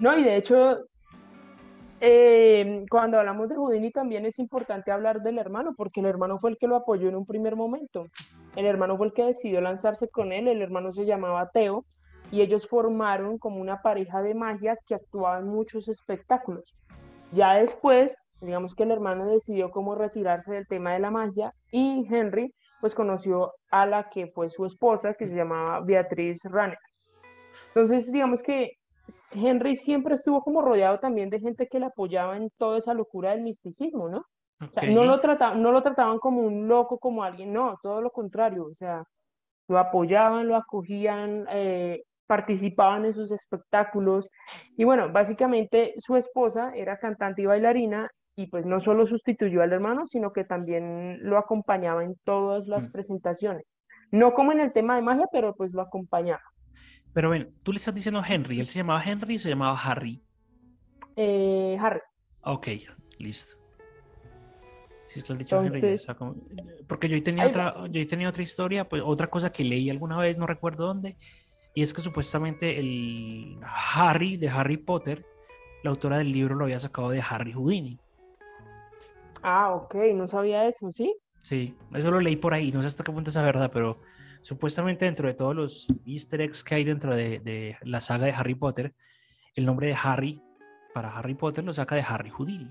No, 0.00 0.18
y 0.18 0.24
de 0.24 0.36
hecho 0.36 0.86
eh, 2.00 2.84
cuando 2.90 3.18
hablamos 3.18 3.48
de 3.48 3.54
Houdini 3.54 3.90
también 3.90 4.26
es 4.26 4.38
importante 4.38 4.90
hablar 4.90 5.22
del 5.22 5.38
hermano, 5.38 5.74
porque 5.76 6.00
el 6.00 6.06
hermano 6.06 6.38
fue 6.38 6.50
el 6.50 6.58
que 6.58 6.66
lo 6.66 6.76
apoyó 6.76 7.08
en 7.08 7.16
un 7.16 7.24
primer 7.24 7.56
momento. 7.56 8.08
El 8.56 8.66
hermano 8.66 8.96
fue 8.96 9.06
el 9.06 9.12
que 9.12 9.24
decidió 9.24 9.60
lanzarse 9.60 10.08
con 10.08 10.32
él, 10.32 10.48
el 10.48 10.62
hermano 10.62 10.92
se 10.92 11.04
llamaba 11.04 11.50
Teo, 11.50 11.84
y 12.30 12.40
ellos 12.40 12.68
formaron 12.68 13.38
como 13.38 13.60
una 13.60 13.82
pareja 13.82 14.22
de 14.22 14.34
magia 14.34 14.76
que 14.86 14.94
actuaba 14.94 15.38
en 15.38 15.48
muchos 15.48 15.88
espectáculos. 15.88 16.74
Ya 17.32 17.54
después, 17.54 18.16
digamos 18.40 18.74
que 18.74 18.84
el 18.84 18.90
hermano 18.90 19.26
decidió 19.26 19.70
cómo 19.70 19.94
retirarse 19.94 20.52
del 20.52 20.66
tema 20.66 20.92
de 20.92 21.00
la 21.00 21.10
magia 21.10 21.52
y 21.70 22.06
Henry 22.10 22.52
pues 22.80 22.94
conoció 22.94 23.52
a 23.70 23.86
la 23.86 24.10
que 24.10 24.26
fue 24.26 24.50
su 24.50 24.66
esposa, 24.66 25.14
que 25.14 25.24
se 25.24 25.34
llamaba 25.34 25.80
Beatriz 25.80 26.42
Ranner. 26.44 26.78
Entonces, 27.68 28.12
digamos 28.12 28.42
que 28.42 28.72
Henry 29.34 29.76
siempre 29.76 30.14
estuvo 30.14 30.42
como 30.42 30.62
rodeado 30.62 30.98
también 31.00 31.30
de 31.30 31.40
gente 31.40 31.66
que 31.66 31.80
le 31.80 31.86
apoyaba 31.86 32.36
en 32.36 32.50
toda 32.58 32.78
esa 32.78 32.94
locura 32.94 33.30
del 33.30 33.42
misticismo, 33.42 34.08
¿no? 34.08 34.24
No, 34.88 35.04
lo 35.04 35.20
trataban, 35.20 35.62
no 35.62 35.72
lo 35.72 35.82
trataban 35.82 36.18
como 36.18 36.40
un 36.42 36.68
loco, 36.68 36.98
como 36.98 37.24
alguien, 37.24 37.52
no, 37.52 37.78
todo 37.82 38.00
lo 38.00 38.10
contrario, 38.10 38.66
o 38.66 38.74
sea, 38.74 39.04
lo 39.68 39.78
apoyaban, 39.78 40.48
lo 40.48 40.56
acogían, 40.56 41.46
eh, 41.50 42.04
participaban 42.26 43.04
en 43.04 43.12
sus 43.12 43.30
espectáculos 43.30 44.30
y 44.76 44.84
bueno, 44.84 45.10
básicamente 45.12 45.94
su 45.98 46.16
esposa 46.16 46.72
era 46.74 46.98
cantante 46.98 47.42
y 47.42 47.46
bailarina 47.46 48.10
y 48.36 48.46
pues 48.46 48.66
no 48.66 48.80
solo 48.80 49.06
sustituyó 49.06 49.62
al 49.62 49.72
hermano, 49.72 50.06
sino 50.06 50.32
que 50.32 50.44
también 50.44 51.18
lo 51.22 51.38
acompañaba 51.38 52.04
en 52.04 52.16
todas 52.24 52.66
las 52.66 52.88
mm. 52.88 52.92
presentaciones. 52.92 53.76
No 54.10 54.34
como 54.34 54.52
en 54.52 54.60
el 54.60 54.72
tema 54.72 54.96
de 54.96 55.02
magia, 55.02 55.26
pero 55.32 55.54
pues 55.54 55.72
lo 55.72 55.82
acompañaba. 55.82 56.42
Pero 57.12 57.30
ven, 57.30 57.54
tú 57.62 57.72
le 57.72 57.76
estás 57.76 57.94
diciendo 57.94 58.22
Henry. 58.26 58.58
¿Él 58.58 58.66
se 58.66 58.80
llamaba 58.80 59.02
Henry 59.04 59.36
o 59.36 59.38
se 59.38 59.48
llamaba 59.48 59.78
Harry? 59.80 60.22
Eh, 61.16 61.76
Harry. 61.80 62.00
Ok, 62.42 62.68
listo. 63.18 63.63
Si 65.14 65.20
es 65.20 65.24
que 65.24 65.34
dicho 65.34 65.62
Henry, 65.62 65.96
porque 66.88 67.08
yo 67.08 67.22
tenía 67.22 67.46
otra, 67.46 67.86
yo 67.88 68.06
tenía 68.06 68.28
otra 68.28 68.42
historia, 68.42 68.88
pues 68.88 69.02
otra 69.04 69.28
cosa 69.28 69.52
que 69.52 69.62
leí 69.62 69.88
alguna 69.88 70.18
vez, 70.18 70.36
no 70.36 70.46
recuerdo 70.46 70.86
dónde, 70.86 71.16
y 71.72 71.82
es 71.82 71.94
que 71.94 72.00
supuestamente 72.00 72.78
el 72.80 73.58
Harry 73.62 74.36
de 74.36 74.48
Harry 74.48 74.76
Potter, 74.76 75.24
la 75.84 75.90
autora 75.90 76.18
del 76.18 76.32
libro 76.32 76.56
lo 76.56 76.64
había 76.64 76.80
sacado 76.80 77.10
de 77.10 77.22
Harry 77.22 77.52
Houdini. 77.52 78.00
Ah, 79.42 79.72
ok, 79.72 79.94
no 80.14 80.26
sabía 80.26 80.66
eso, 80.66 80.90
¿sí? 80.90 81.14
Sí, 81.42 81.76
eso 81.94 82.10
lo 82.10 82.18
leí 82.18 82.36
por 82.36 82.54
ahí, 82.54 82.72
no 82.72 82.80
sé 82.80 82.88
hasta 82.88 83.04
qué 83.04 83.12
punto 83.12 83.30
es 83.30 83.36
verdad, 83.36 83.70
pero 83.72 84.00
Supuestamente 84.44 85.06
dentro 85.06 85.26
de 85.26 85.32
todos 85.32 85.56
los 85.56 85.86
easter 86.04 86.42
eggs 86.42 86.62
que 86.62 86.74
hay 86.74 86.84
dentro 86.84 87.16
de, 87.16 87.78
la 87.80 88.02
saga 88.02 88.26
de 88.26 88.32
Harry 88.32 88.54
Potter, 88.54 88.94
el 89.54 89.64
nombre 89.64 89.86
de 89.86 89.96
Harry 90.00 90.42
para 90.92 91.16
Harry 91.16 91.34
Potter 91.34 91.64
lo 91.64 91.72
saca 91.72 91.94
de 91.94 92.04
Harry 92.06 92.28
Houdini. 92.28 92.66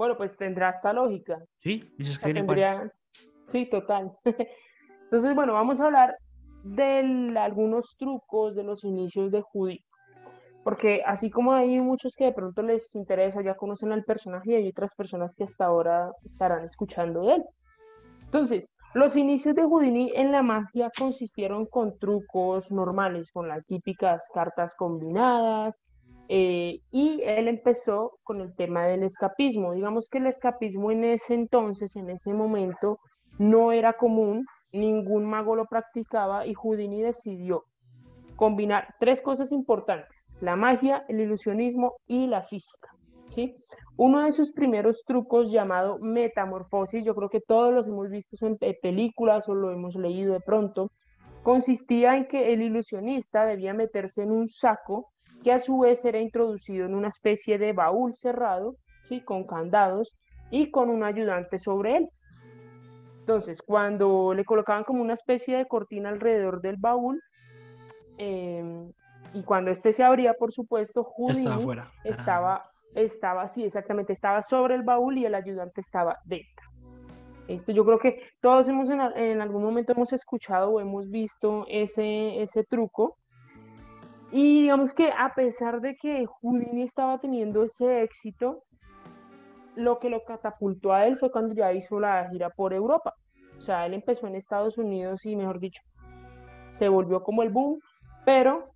Bueno, 0.00 0.16
pues 0.16 0.34
tendrá 0.34 0.70
esta 0.70 0.94
lógica. 0.94 1.44
Sí, 1.58 1.92
dices 1.98 2.18
que 2.18 2.32
Sí, 3.44 3.66
total. 3.66 4.10
Entonces, 5.02 5.34
bueno, 5.34 5.52
vamos 5.52 5.78
a 5.78 5.84
hablar 5.84 6.14
de 6.62 7.34
algunos 7.36 7.98
trucos 7.98 8.56
de 8.56 8.62
los 8.62 8.82
inicios 8.82 9.30
de 9.30 9.42
Houdini. 9.42 9.84
Porque 10.64 11.02
así 11.04 11.28
como 11.28 11.52
hay 11.52 11.78
muchos 11.82 12.14
que 12.16 12.24
de 12.24 12.32
pronto 12.32 12.62
les 12.62 12.94
interesa, 12.94 13.42
ya 13.42 13.56
conocen 13.56 13.92
al 13.92 14.04
personaje 14.04 14.52
y 14.52 14.54
hay 14.54 14.68
otras 14.68 14.94
personas 14.94 15.34
que 15.34 15.44
hasta 15.44 15.66
ahora 15.66 16.10
estarán 16.24 16.64
escuchando 16.64 17.26
de 17.26 17.34
él. 17.34 17.44
Entonces, 18.24 18.72
los 18.94 19.16
inicios 19.16 19.54
de 19.54 19.64
Houdini 19.64 20.12
en 20.14 20.32
la 20.32 20.40
magia 20.42 20.90
consistieron 20.98 21.66
con 21.66 21.98
trucos 21.98 22.70
normales, 22.70 23.30
con 23.32 23.48
las 23.48 23.66
típicas 23.66 24.26
cartas 24.32 24.74
combinadas, 24.74 25.78
eh, 26.32 26.78
y 26.92 27.22
él 27.24 27.48
empezó 27.48 28.20
con 28.22 28.40
el 28.40 28.54
tema 28.54 28.86
del 28.86 29.02
escapismo. 29.02 29.72
Digamos 29.72 30.08
que 30.08 30.18
el 30.18 30.28
escapismo 30.28 30.92
en 30.92 31.02
ese 31.02 31.34
entonces, 31.34 31.96
en 31.96 32.08
ese 32.08 32.32
momento, 32.32 33.00
no 33.40 33.72
era 33.72 33.94
común, 33.94 34.46
ningún 34.70 35.24
mago 35.24 35.56
lo 35.56 35.66
practicaba 35.66 36.46
y 36.46 36.54
Houdini 36.54 37.02
decidió 37.02 37.64
combinar 38.36 38.94
tres 39.00 39.20
cosas 39.22 39.50
importantes, 39.50 40.28
la 40.40 40.54
magia, 40.54 41.04
el 41.08 41.18
ilusionismo 41.18 41.96
y 42.06 42.28
la 42.28 42.42
física. 42.42 42.90
¿sí? 43.26 43.56
Uno 43.96 44.20
de 44.20 44.30
sus 44.30 44.52
primeros 44.52 45.02
trucos 45.04 45.50
llamado 45.50 45.98
metamorfosis, 45.98 47.04
yo 47.04 47.16
creo 47.16 47.28
que 47.28 47.40
todos 47.40 47.74
los 47.74 47.88
hemos 47.88 48.08
visto 48.08 48.46
en 48.46 48.56
películas 48.80 49.48
o 49.48 49.54
lo 49.56 49.72
hemos 49.72 49.96
leído 49.96 50.34
de 50.34 50.40
pronto, 50.40 50.92
consistía 51.42 52.16
en 52.16 52.28
que 52.28 52.52
el 52.52 52.62
ilusionista 52.62 53.44
debía 53.46 53.74
meterse 53.74 54.22
en 54.22 54.30
un 54.30 54.46
saco 54.48 55.08
que 55.42 55.52
a 55.52 55.58
su 55.58 55.78
vez 55.80 56.04
era 56.04 56.20
introducido 56.20 56.86
en 56.86 56.94
una 56.94 57.08
especie 57.08 57.58
de 57.58 57.72
baúl 57.72 58.14
cerrado, 58.14 58.76
¿sí? 59.02 59.20
con 59.20 59.44
candados 59.44 60.14
y 60.50 60.70
con 60.70 60.90
un 60.90 61.02
ayudante 61.04 61.58
sobre 61.58 61.96
él. 61.96 62.08
Entonces, 63.20 63.62
cuando 63.62 64.34
le 64.34 64.44
colocaban 64.44 64.84
como 64.84 65.02
una 65.02 65.14
especie 65.14 65.56
de 65.56 65.66
cortina 65.66 66.08
alrededor 66.08 66.60
del 66.60 66.76
baúl, 66.76 67.22
em, 68.18 68.92
y 69.32 69.42
cuando 69.44 69.70
este 69.70 69.92
se 69.92 70.02
abría, 70.02 70.34
por 70.34 70.52
supuesto, 70.52 71.04
Houdini 71.04 71.48
estaba 72.04 72.70
estaba, 72.94 73.48
sí, 73.48 73.64
exactamente, 73.64 74.12
estaba 74.12 74.42
sobre 74.42 74.74
el 74.74 74.82
baúl 74.82 75.18
y 75.18 75.24
el 75.24 75.34
ayudante 75.34 75.80
estaba 75.80 76.18
dentro. 76.24 76.70
Esto 77.48 77.72
yo 77.72 77.84
creo 77.84 77.98
que 77.98 78.22
todos 78.40 78.68
hemos 78.68 78.88
en, 78.90 79.40
algún 79.40 79.62
momento 79.62 79.92
hemos 79.92 80.12
escuchado 80.12 80.70
o 80.70 80.80
hemos 80.80 81.10
visto 81.10 81.64
ese, 81.68 82.40
ese 82.42 82.64
truco. 82.64 83.16
Y 84.32 84.62
digamos 84.62 84.94
que 84.94 85.10
a 85.16 85.34
pesar 85.34 85.80
de 85.80 85.96
que 85.96 86.26
Houdini 86.26 86.82
estaba 86.82 87.18
teniendo 87.18 87.64
ese 87.64 88.02
éxito, 88.02 88.62
lo 89.74 89.98
que 89.98 90.10
lo 90.10 90.24
catapultó 90.24 90.92
a 90.92 91.06
él 91.06 91.18
fue 91.18 91.30
cuando 91.30 91.54
ya 91.54 91.72
hizo 91.72 91.98
la 91.98 92.28
gira 92.30 92.50
por 92.50 92.72
Europa. 92.72 93.14
O 93.58 93.62
sea, 93.62 93.86
él 93.86 93.94
empezó 93.94 94.26
en 94.26 94.36
Estados 94.36 94.78
Unidos 94.78 95.24
y, 95.26 95.36
mejor 95.36 95.58
dicho, 95.58 95.82
se 96.70 96.88
volvió 96.88 97.22
como 97.22 97.42
el 97.42 97.50
boom, 97.50 97.80
pero 98.24 98.70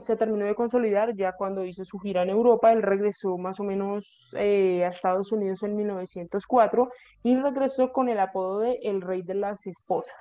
se, 0.00 0.16
terminó 0.16 0.44
de 0.44 0.54
consolidar 0.54 1.12
ya 1.14 1.32
cuando 1.32 1.64
hizo 1.64 1.84
su 1.84 1.98
gira 1.98 2.22
en 2.22 2.30
Europa. 2.30 2.72
Él 2.72 2.82
regresó 2.82 3.36
más 3.36 3.58
o 3.58 3.64
menos 3.64 4.30
eh, 4.34 4.84
a 4.84 4.88
Estados 4.88 5.32
Unidos 5.32 5.62
en 5.62 5.76
1904 5.76 6.90
y 7.24 7.36
regresó 7.36 7.92
con 7.92 8.08
el 8.08 8.20
apodo 8.20 8.60
de 8.60 8.78
El 8.82 9.02
Rey 9.02 9.22
de 9.22 9.34
las 9.34 9.66
Esposas. 9.66 10.14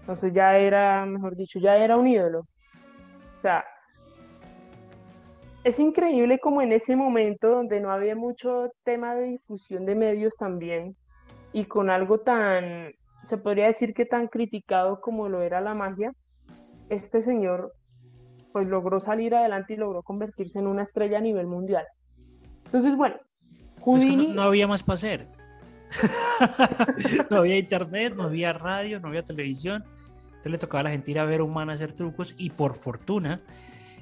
Entonces 0.00 0.32
ya 0.32 0.56
era, 0.56 1.04
mejor 1.06 1.36
dicho, 1.36 1.58
ya 1.58 1.76
era 1.76 1.96
un 1.96 2.06
ídolo. 2.06 2.40
O 2.40 3.40
sea, 3.40 3.64
es 5.68 5.78
increíble 5.78 6.38
como 6.38 6.62
en 6.62 6.72
ese 6.72 6.96
momento 6.96 7.50
donde 7.50 7.78
no 7.78 7.92
había 7.92 8.16
mucho 8.16 8.72
tema 8.84 9.14
de 9.14 9.24
difusión 9.24 9.84
de 9.84 9.94
medios 9.94 10.34
también 10.36 10.96
y 11.52 11.66
con 11.66 11.90
algo 11.90 12.20
tan, 12.20 12.92
se 13.22 13.36
podría 13.36 13.66
decir 13.66 13.92
que 13.92 14.06
tan 14.06 14.28
criticado 14.28 15.02
como 15.02 15.28
lo 15.28 15.42
era 15.42 15.60
la 15.60 15.74
magia, 15.74 16.12
este 16.88 17.20
señor 17.20 17.74
pues 18.50 18.66
logró 18.66 18.98
salir 18.98 19.34
adelante 19.34 19.74
y 19.74 19.76
logró 19.76 20.02
convertirse 20.02 20.58
en 20.58 20.68
una 20.68 20.84
estrella 20.84 21.18
a 21.18 21.20
nivel 21.20 21.46
mundial. 21.46 21.84
Entonces, 22.64 22.96
bueno, 22.96 23.16
Houdini... 23.82 24.28
no, 24.28 24.42
había 24.42 24.66
más 24.66 24.82
para 24.82 24.94
hacer. 24.94 25.28
no 27.30 27.36
había 27.36 27.58
internet, 27.58 28.14
no 28.16 28.24
había 28.24 28.54
radio, 28.54 29.00
no 29.00 29.08
había 29.08 29.22
televisión. 29.22 29.84
Entonces 30.28 30.52
le 30.52 30.58
tocaba 30.58 30.80
a 30.80 30.84
la 30.84 30.90
gente 30.90 31.10
ir 31.10 31.18
a 31.18 31.26
ver 31.26 31.40
a 31.40 31.44
un 31.44 31.52
man 31.52 31.68
hacer 31.68 31.92
trucos 31.92 32.34
y 32.38 32.48
por 32.50 32.74
fortuna 32.74 33.42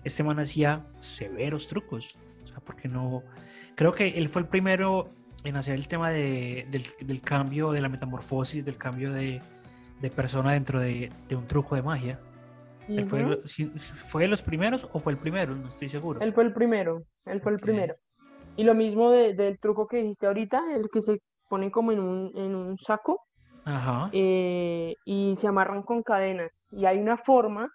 este 0.04 0.22
man 0.22 0.38
hacía 0.38 0.86
severos 1.00 1.68
trucos. 1.68 2.16
O 2.44 2.46
sea, 2.46 2.58
porque 2.60 2.88
no... 2.88 3.22
Creo 3.74 3.92
que 3.92 4.08
él 4.08 4.28
fue 4.28 4.42
el 4.42 4.48
primero 4.48 5.10
en 5.44 5.56
hacer 5.56 5.74
el 5.74 5.86
tema 5.88 6.10
de, 6.10 6.66
del, 7.00 7.20
cambio, 7.20 7.70
de 7.72 7.80
la 7.80 7.88
metamorfosis, 7.88 8.64
del 8.64 8.76
cambio 8.76 9.12
de, 9.12 9.40
de 10.00 10.10
persona 10.10 10.52
dentro 10.52 10.80
de, 10.80 11.10
de, 11.28 11.36
un 11.36 11.46
truco 11.46 11.76
de 11.76 11.82
magia 11.82 12.18
fue, 13.08 13.42
fue, 13.76 14.22
de 14.22 14.28
los 14.28 14.42
primeros 14.42 14.88
o 14.92 15.00
fue 15.00 15.12
el 15.12 15.18
primero? 15.18 15.54
No 15.54 15.68
estoy 15.68 15.88
seguro. 15.88 16.20
Él 16.20 16.32
fue 16.32 16.44
el 16.44 16.52
primero, 16.52 17.02
él 17.24 17.40
fue 17.40 17.52
el 17.52 17.58
primero. 17.58 17.96
Y 18.56 18.64
lo 18.64 18.74
mismo 18.74 19.10
del 19.10 19.58
truco 19.58 19.86
que 19.86 19.98
dijiste 19.98 20.26
ahorita, 20.26 20.62
el 20.74 20.88
que 20.92 21.00
se 21.00 21.20
pone 21.48 21.70
como 21.70 21.92
en 21.92 22.00
un, 22.00 22.32
en 22.34 22.54
un 22.54 22.78
saco 22.78 23.22
Ajá. 23.64 24.08
Eh, 24.12 24.94
y 25.04 25.34
se 25.34 25.48
amarran 25.48 25.82
con 25.82 26.02
cadenas. 26.02 26.66
Y 26.70 26.86
hay 26.86 26.98
una 26.98 27.16
forma, 27.16 27.68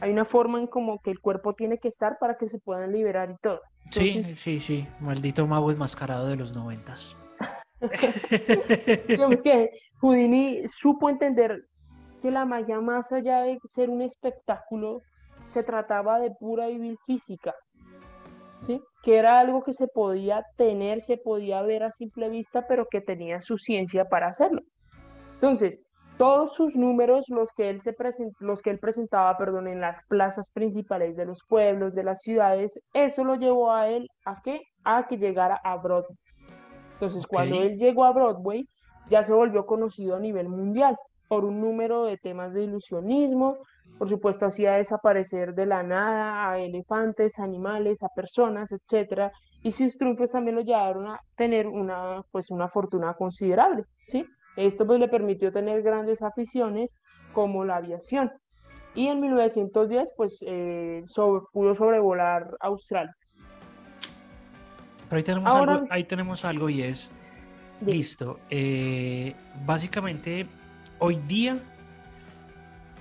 hay 0.00 0.10
una 0.10 0.24
forma 0.24 0.58
en 0.58 0.66
como 0.66 1.00
que 1.00 1.10
el 1.10 1.20
cuerpo 1.20 1.54
tiene 1.54 1.78
que 1.78 1.88
estar 1.88 2.18
para 2.18 2.36
que 2.36 2.48
se 2.48 2.58
puedan 2.58 2.92
liberar 2.92 3.30
y 3.30 3.36
todo. 3.42 3.60
sí, 3.90 4.22
sí, 4.36 4.60
sí, 4.60 4.88
maldito 5.00 5.46
mago 5.46 5.70
enmascarado 5.70 6.28
de 6.28 6.36
los 6.36 6.54
noventas. 6.54 7.16
Digamos 9.08 9.42
que 9.42 9.70
Houdini 10.00 10.62
supo 10.68 11.08
entender 11.08 11.64
que 12.20 12.30
la 12.30 12.44
magia 12.44 12.80
más 12.80 13.12
allá 13.12 13.40
de 13.40 13.58
ser 13.68 13.88
un 13.88 14.02
espectáculo, 14.02 15.00
se 15.46 15.62
trataba 15.62 16.18
de 16.18 16.30
pura 16.30 16.70
y 16.70 16.78
vil 16.78 16.98
física, 17.06 17.54
¿sí? 18.60 18.80
que 19.02 19.16
era 19.16 19.40
algo 19.40 19.62
que 19.64 19.72
se 19.72 19.88
podía 19.88 20.44
tener, 20.56 21.00
se 21.00 21.16
podía 21.16 21.62
ver 21.62 21.82
a 21.82 21.90
simple 21.90 22.28
vista, 22.28 22.66
pero 22.68 22.86
que 22.90 23.00
tenía 23.00 23.40
su 23.40 23.58
ciencia 23.58 24.04
para 24.04 24.28
hacerlo. 24.28 24.62
Entonces, 25.34 25.80
todos 26.20 26.54
sus 26.54 26.76
números, 26.76 27.24
los 27.28 27.50
que 27.56 27.70
él, 27.70 27.80
se 27.80 27.96
los 28.40 28.60
que 28.60 28.68
él 28.68 28.78
presentaba 28.78 29.38
perdón, 29.38 29.68
en 29.68 29.80
las 29.80 30.04
plazas 30.06 30.50
principales 30.50 31.16
de 31.16 31.24
los 31.24 31.40
pueblos, 31.48 31.94
de 31.94 32.04
las 32.04 32.20
ciudades, 32.20 32.78
eso 32.92 33.24
lo 33.24 33.36
llevó 33.36 33.72
a 33.72 33.88
él 33.88 34.06
a 34.26 34.42
qué? 34.42 34.60
A 34.84 35.08
que 35.08 35.16
llegara 35.16 35.58
a 35.64 35.78
Broadway. 35.78 36.18
Entonces, 36.92 37.26
cuando 37.26 37.62
él 37.62 37.78
llegó 37.78 38.04
a 38.04 38.12
Broadway, 38.12 38.68
ya 39.08 39.22
se 39.22 39.32
volvió 39.32 39.64
conocido 39.64 40.16
a 40.16 40.20
nivel 40.20 40.50
mundial 40.50 40.94
por 41.26 41.46
un 41.46 41.58
número 41.58 42.04
de 42.04 42.18
temas 42.18 42.52
de 42.52 42.64
ilusionismo, 42.64 43.56
por 43.96 44.10
supuesto 44.10 44.44
hacía 44.44 44.72
desaparecer 44.72 45.54
de 45.54 45.64
la 45.64 45.82
nada 45.82 46.50
a 46.50 46.58
elefantes, 46.58 47.38
animales, 47.38 48.02
a 48.02 48.10
personas, 48.14 48.72
etc. 48.72 49.32
Y 49.62 49.72
sus 49.72 49.96
triunfos 49.96 50.30
también 50.30 50.56
lo 50.56 50.60
llevaron 50.60 51.06
a 51.06 51.18
tener 51.34 51.66
una, 51.66 52.22
pues, 52.30 52.50
una 52.50 52.68
fortuna 52.68 53.14
considerable, 53.14 53.84
¿sí? 54.06 54.26
Esto 54.56 54.86
pues 54.86 55.00
le 55.00 55.08
permitió 55.08 55.52
tener 55.52 55.82
grandes 55.82 56.22
aficiones 56.22 56.96
como 57.32 57.64
la 57.64 57.76
aviación. 57.76 58.30
Y 58.94 59.06
en 59.06 59.20
1910 59.20 60.12
pues 60.16 60.44
eh, 60.46 61.04
pudo 61.52 61.74
sobrevolar 61.74 62.56
Australia. 62.60 63.14
Pero 65.08 65.18
ahí 65.18 65.24
tenemos, 65.24 65.54
algo, 65.54 65.86
ahí 65.90 66.04
tenemos 66.04 66.44
algo 66.44 66.70
y 66.70 66.82
es, 66.82 67.10
listo, 67.84 68.38
eh, 68.48 69.34
básicamente 69.66 70.46
hoy 71.00 71.16
día, 71.26 71.58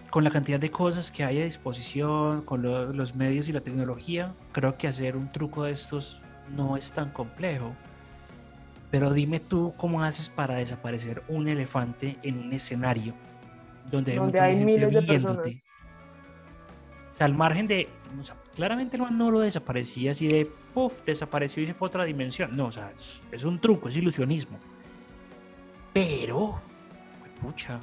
con 0.09 0.23
la 0.23 0.31
cantidad 0.31 0.59
de 0.59 0.71
cosas 0.71 1.11
que 1.11 1.23
hay 1.23 1.39
a 1.39 1.45
disposición, 1.45 2.41
con 2.41 2.63
los 2.63 3.15
medios 3.15 3.47
y 3.47 3.53
la 3.53 3.61
tecnología, 3.61 4.33
creo 4.51 4.75
que 4.75 4.87
hacer 4.87 5.15
un 5.15 5.31
truco 5.31 5.65
de 5.65 5.71
estos 5.71 6.19
no 6.55 6.77
es 6.77 6.91
tan 6.91 7.11
complejo. 7.11 7.75
Pero 8.91 9.13
dime 9.13 9.39
tú 9.39 9.73
cómo 9.77 10.03
haces 10.03 10.29
para 10.29 10.55
desaparecer 10.55 11.23
un 11.27 11.47
elefante 11.47 12.17
en 12.23 12.39
un 12.39 12.53
escenario 12.53 13.13
donde, 13.91 14.19
hay, 14.39 14.55
miles 14.57 14.91
de 14.91 15.01
personas. 15.01 15.47
O 17.13 17.15
sea, 17.15 17.25
al 17.25 17.35
margen 17.35 17.67
de. 17.67 17.89
claramente 18.55 18.97
el 18.97 19.17
no 19.17 19.31
lo 19.31 19.41
desaparecía 19.41 20.11
así 20.11 20.27
de 20.27 20.51
puff, 20.73 21.03
desapareció 21.05 21.63
y 21.63 21.67
se 21.67 21.73
fue 21.73 21.87
a 21.87 21.89
otra 21.89 22.03
dimensión. 22.05 22.55
No, 22.55 22.67
o 22.67 22.71
sea, 22.71 22.91
es 23.31 23.43
un 23.43 23.59
truco, 23.59 23.89
es 23.89 23.97
ilusionismo. 23.97 24.57
Pero 25.93 26.61
pucha, 27.41 27.79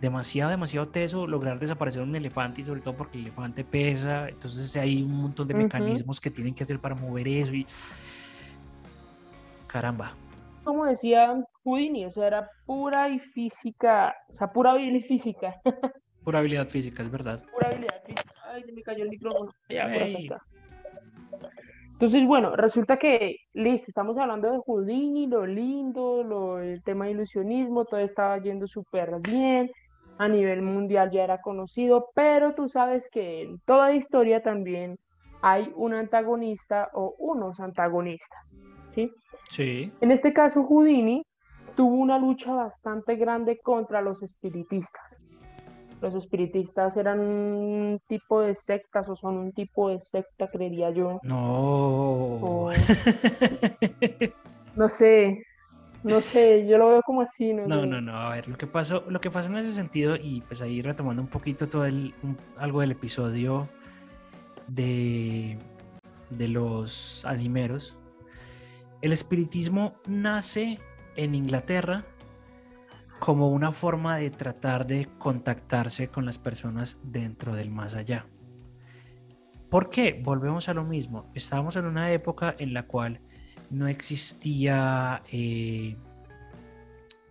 demasiado, 0.00 0.50
demasiado 0.50 0.88
teso 0.88 1.26
lograr 1.26 1.58
desaparecer 1.58 2.02
un 2.02 2.14
elefante 2.14 2.62
y 2.62 2.64
sobre 2.64 2.80
todo 2.80 2.96
porque 2.96 3.18
el 3.18 3.24
elefante 3.24 3.64
pesa, 3.64 4.28
entonces 4.28 4.74
hay 4.76 5.02
un 5.02 5.22
montón 5.22 5.48
de 5.48 5.54
mecanismos 5.54 6.20
que 6.20 6.30
tienen 6.30 6.54
que 6.54 6.64
hacer 6.64 6.78
para 6.78 6.94
mover 6.94 7.28
eso 7.28 7.54
y 7.54 7.66
caramba. 9.74 10.14
Como 10.62 10.86
decía 10.86 11.34
Houdini, 11.64 12.06
o 12.06 12.10
sea, 12.10 12.28
era 12.28 12.50
pura 12.64 13.08
y 13.08 13.18
física, 13.18 14.14
o 14.30 14.32
sea, 14.32 14.46
pura 14.52 14.70
habilidad 14.70 15.06
física. 15.08 15.60
Pura 16.22 16.38
habilidad 16.38 16.68
física, 16.68 17.02
es 17.02 17.10
verdad. 17.10 17.42
Pura 17.52 17.68
habilidad 17.68 18.02
física. 18.06 18.32
Ay, 18.46 18.64
se 18.64 18.72
me 18.72 18.80
cayó 18.82 19.02
el 19.04 19.10
micrófono. 19.10 19.52
Ya, 19.68 19.84
por 19.84 20.02
está. 20.02 20.40
Entonces, 21.92 22.24
bueno, 22.24 22.56
resulta 22.56 22.96
que, 22.96 23.36
listo, 23.52 23.86
estamos 23.88 24.16
hablando 24.16 24.50
de 24.50 24.58
Houdini, 24.64 25.26
lo 25.26 25.44
lindo, 25.44 26.22
lo, 26.22 26.60
el 26.60 26.82
tema 26.82 27.04
de 27.04 27.10
ilusionismo, 27.10 27.84
todo 27.84 28.00
estaba 28.00 28.38
yendo 28.38 28.66
súper 28.66 29.20
bien, 29.20 29.70
a 30.16 30.28
nivel 30.28 30.62
mundial 30.62 31.10
ya 31.10 31.24
era 31.24 31.42
conocido, 31.42 32.08
pero 32.14 32.54
tú 32.54 32.68
sabes 32.68 33.10
que 33.10 33.42
en 33.42 33.58
toda 33.66 33.94
historia 33.94 34.40
también 34.40 34.96
hay 35.46 35.70
un 35.76 35.92
antagonista 35.92 36.88
o 36.94 37.16
unos 37.18 37.60
antagonistas, 37.60 38.50
¿sí? 38.88 39.12
Sí. 39.50 39.92
En 40.00 40.10
este 40.10 40.32
caso, 40.32 40.64
Houdini 40.64 41.22
tuvo 41.76 41.96
una 41.96 42.18
lucha 42.18 42.54
bastante 42.54 43.16
grande 43.16 43.60
contra 43.62 44.00
los 44.00 44.22
espiritistas 44.22 45.18
los 46.00 46.14
espiritistas 46.14 46.96
eran 46.98 47.18
un 47.18 48.00
tipo 48.06 48.42
de 48.42 48.54
sectas 48.54 49.08
o 49.08 49.16
son 49.16 49.38
un 49.38 49.52
tipo 49.52 49.88
de 49.88 50.00
secta, 50.00 50.48
creería 50.48 50.90
yo. 50.90 51.18
No. 51.22 52.70
no 54.76 54.88
sé, 54.90 55.38
no 56.02 56.20
sé, 56.20 56.66
yo 56.66 56.76
lo 56.76 56.90
veo 56.90 57.02
como 57.02 57.22
así. 57.22 57.54
No, 57.54 57.66
no, 57.66 57.86
no, 57.86 58.02
no, 58.02 58.18
a 58.18 58.34
ver, 58.34 58.48
lo 58.48 58.58
que 58.58 58.66
pasó, 58.66 59.04
lo 59.08 59.18
que 59.18 59.30
pasó 59.30 59.48
en 59.48 59.56
ese 59.56 59.72
sentido, 59.72 60.16
y 60.16 60.42
pues 60.42 60.60
ahí 60.60 60.82
retomando 60.82 61.22
un 61.22 61.28
poquito 61.28 61.70
todo 61.70 61.86
el, 61.86 62.12
algo 62.58 62.82
del 62.82 62.90
episodio 62.90 63.66
de, 64.68 65.58
de 66.30 66.48
los 66.48 67.24
animeros, 67.24 67.96
el 69.02 69.12
espiritismo 69.12 69.94
nace 70.06 70.80
en 71.16 71.34
Inglaterra 71.34 72.04
como 73.18 73.48
una 73.50 73.72
forma 73.72 74.16
de 74.16 74.30
tratar 74.30 74.86
de 74.86 75.08
contactarse 75.18 76.08
con 76.08 76.26
las 76.26 76.38
personas 76.38 76.98
dentro 77.02 77.54
del 77.54 77.70
más 77.70 77.94
allá. 77.94 78.26
¿Por 79.70 79.90
qué? 79.90 80.20
Volvemos 80.22 80.68
a 80.68 80.74
lo 80.74 80.84
mismo. 80.84 81.30
Estábamos 81.34 81.76
en 81.76 81.86
una 81.86 82.12
época 82.12 82.54
en 82.58 82.74
la 82.74 82.86
cual 82.86 83.20
no 83.70 83.88
existía 83.88 85.22
eh, 85.32 85.96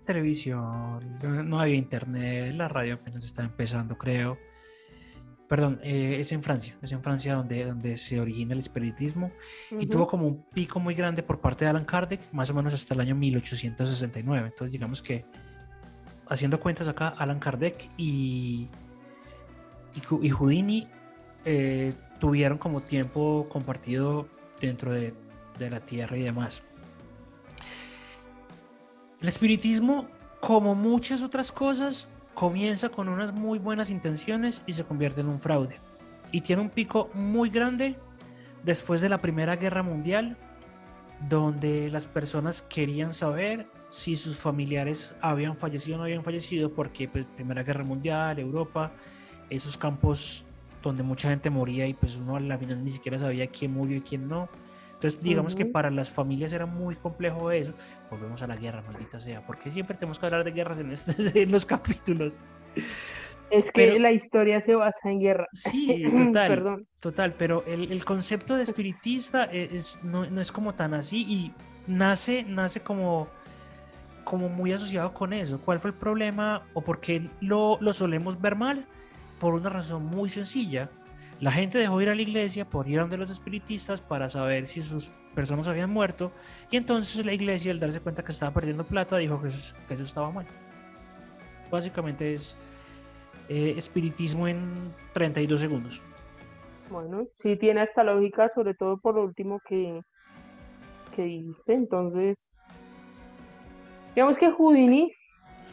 televisión, 0.06 1.19
no 1.22 1.60
había 1.60 1.76
internet, 1.76 2.54
la 2.54 2.67
radio 2.67 2.96
apenas 2.96 3.24
estaba 3.24 3.48
empezando, 3.48 3.98
creo. 3.98 4.38
Perdón, 5.54 5.80
eh, 5.84 6.18
es 6.20 6.32
en 6.32 6.42
Francia, 6.42 6.76
es 6.82 6.92
en 6.94 7.04
Francia 7.04 7.36
donde, 7.36 7.63
donde 7.66 7.96
se 7.96 8.20
origina 8.20 8.54
el 8.54 8.60
espiritismo 8.60 9.32
y 9.80 9.86
tuvo 9.86 10.08
como 10.08 10.26
un 10.26 10.42
pico 10.52 10.80
muy 10.80 10.96
grande 10.96 11.22
por 11.22 11.42
parte 11.42 11.63
de 11.63 11.70
Alan 11.70 11.86
Kardec, 11.86 12.22
más 12.32 12.50
o 12.50 12.56
menos 12.56 12.74
hasta 12.74 12.96
el 12.96 13.02
año 13.02 13.13
1869. 13.13 14.48
Entonces 14.48 14.72
digamos 14.72 15.04
que 15.04 15.26
haciendo 16.28 16.60
cuentas 16.60 16.88
acá, 16.88 17.10
Alan 17.10 17.39
Kardec 17.39 17.88
y, 17.98 18.68
y, 19.94 20.30
Houdini 20.32 20.88
eh, 21.46 21.94
tuvieron 22.20 22.58
como 22.58 22.82
tiempo 22.82 23.48
compartido 23.48 24.28
dentro 24.60 24.92
de, 24.92 25.13
de 25.60 25.70
la 25.70 25.82
Tierra 25.82 26.18
y 26.18 26.24
demás. 26.24 26.63
El 29.22 29.28
espiritismo, 29.28 30.08
como 30.42 30.74
muchas 30.74 31.22
otras 31.22 31.52
cosas, 31.52 32.08
comienza 32.34 32.89
con 32.89 33.10
unas 33.10 33.34
muy 33.34 33.60
buenas 33.60 33.89
intenciones 33.89 34.63
y 34.65 34.74
se 34.74 34.84
convierte 34.84 35.22
en 35.22 35.28
un 35.28 35.39
fraude. 35.39 35.80
Y 36.32 36.41
tiene 36.41 36.62
un 36.62 36.69
pico 36.69 37.10
muy 37.13 37.50
grande 37.50 37.96
después 38.63 39.02
de 39.02 39.10
la 39.10 39.22
Primera 39.22 39.56
Guerra 39.56 39.84
Mundial, 39.84 40.38
donde 41.30 41.89
las 41.89 42.08
personas 42.08 42.62
querían 42.62 43.13
saber 43.13 43.67
si 43.89 44.17
sus 44.17 44.38
familiares 44.38 45.15
habían 45.22 45.58
fallecido 45.58 45.96
o 45.96 45.98
no 46.00 46.04
habían 46.06 46.24
fallecido, 46.24 46.74
porque 46.74 47.08
pues 47.08 47.26
Primera 47.28 47.63
Guerra 47.63 47.84
Mundial, 47.84 48.39
Europa, 48.39 48.91
esos 49.50 49.78
campos 49.78 50.46
donde 50.82 51.04
mucha 51.04 51.30
gente 51.30 51.50
moría 51.50 51.88
y 51.88 51.93
pues 51.93 52.17
uno 52.17 52.36
a 52.36 52.39
la 52.39 52.58
final 52.58 52.84
ni 52.84 52.89
siquiera 52.89 53.19
sabía 53.19 53.48
quién 53.48 53.72
murió 53.72 53.98
y 53.98 54.02
quién 54.02 54.28
no. 54.28 54.50
Entonces, 55.04 55.22
digamos 55.22 55.54
que 55.54 55.66
para 55.66 55.89
las 55.89 56.10
familias 56.10 56.54
era 56.54 56.66
muy 56.66 56.96
complejo 56.96 57.52
eso. 57.52 57.74
Volvemos 58.10 58.42
a 58.42 58.48
la 58.48 58.56
guerra, 58.56 58.82
maldita 58.84 59.20
sea. 59.20 59.46
porque 59.46 59.70
siempre 59.70 59.98
tenemos 59.98 60.18
que 60.18 60.26
hablar 60.26 60.46
de 60.46 60.52
guerras 60.52 60.80
en, 60.80 60.96
en 61.36 61.52
los 61.52 61.66
capítulos? 61.66 62.39
Es 63.52 63.70
que 63.70 64.00
la 64.00 64.13
historia 64.13 64.62
se 64.62 64.76
basa 64.76 65.12
en 65.12 65.20
guerra. 65.20 65.48
Sí, 65.52 66.06
total. 66.26 66.48
Perdón. 66.48 66.88
Total, 67.02 67.34
pero 67.34 67.66
el, 67.68 67.92
el, 67.92 68.06
concepto 68.06 68.56
de 68.56 68.63
espiritista 68.63 69.44
es, 69.44 70.02
no, 70.04 70.26
no, 70.30 70.39
es 70.39 70.54
como 70.54 70.74
tan 70.74 70.94
así 70.94 71.26
y 71.28 71.54
nace, 71.86 72.44
nace 72.44 72.80
como, 72.80 73.28
como 74.24 74.48
muy 74.48 74.72
asociado 74.72 75.13
con 75.13 75.34
eso. 75.34 75.60
¿Cuál 75.60 75.82
fue 75.82 75.89
el 75.89 75.98
problema 75.98 76.63
o 76.74 76.82
por 76.82 77.02
qué 77.02 77.30
lo, 77.42 77.78
lo 77.82 77.92
solemos 77.92 78.39
ver 78.39 78.56
mal? 78.56 78.88
Por 79.38 79.54
una 79.54 79.70
razón 79.70 80.06
muy 80.06 80.30
sencilla. 80.30 80.89
La 81.43 81.51
gente 81.51 81.77
dejó 81.77 82.01
ir 82.01 82.08
a 82.08 82.15
la 82.15 82.21
iglesia 82.21 82.63
por 82.63 82.88
ir 82.88 82.99
a 82.99 83.01
donde 83.01 83.17
los 83.17 83.29
espiritistas 83.29 84.01
para 84.01 84.29
saber 84.29 84.65
si 84.65 84.82
sus 84.82 85.10
personas 85.36 85.67
habían 85.67 85.89
muerto 85.89 86.32
y 86.71 86.77
entonces 86.77 87.25
la 87.25 87.34
iglesia 87.34 87.73
al 87.73 87.82
darse 87.82 87.99
cuenta 87.99 88.23
que 88.23 88.32
estaba 88.32 88.53
perdiendo 88.53 88.86
plata 88.86 89.17
dijo 89.17 89.41
que 89.41 89.49
eso, 89.49 89.75
que 89.86 89.93
eso 89.95 90.06
estaba 90.06 90.32
mal. 90.32 90.45
Básicamente 91.69 92.34
es 92.34 92.58
eh, 93.49 93.73
espiritismo 93.75 94.47
en 94.47 94.73
32 95.12 95.60
segundos. 95.60 96.01
Bueno, 96.89 97.27
sí 97.39 97.58
tiene 97.58 97.84
esta 97.84 98.06
lógica, 98.06 98.47
sobre 98.47 98.73
todo 98.73 98.95
por 98.95 99.15
lo 99.15 99.23
último 99.25 99.60
que, 99.67 100.01
que 101.13 101.23
dijiste. 101.23 101.73
Entonces, 101.73 102.53
digamos 104.15 104.39
que 104.39 104.49
Houdini 104.49 105.13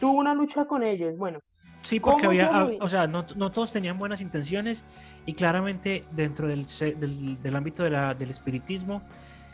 tuvo 0.01 0.19
una 0.19 0.33
lucha 0.33 0.65
con 0.65 0.83
ellos. 0.83 1.17
Bueno, 1.17 1.39
sí, 1.81 2.01
porque 2.01 2.25
había, 2.25 2.49
ah, 2.51 2.69
o 2.81 2.89
sea, 2.89 3.07
no, 3.07 3.25
no, 3.37 3.51
todos 3.51 3.71
tenían 3.71 3.97
buenas 3.97 4.19
intenciones 4.19 4.83
y 5.25 5.33
claramente 5.33 6.03
dentro 6.11 6.47
del, 6.47 6.65
del, 6.65 7.41
del 7.41 7.55
ámbito 7.55 7.83
de 7.83 7.89
la, 7.89 8.13
del 8.13 8.29
espiritismo 8.29 9.01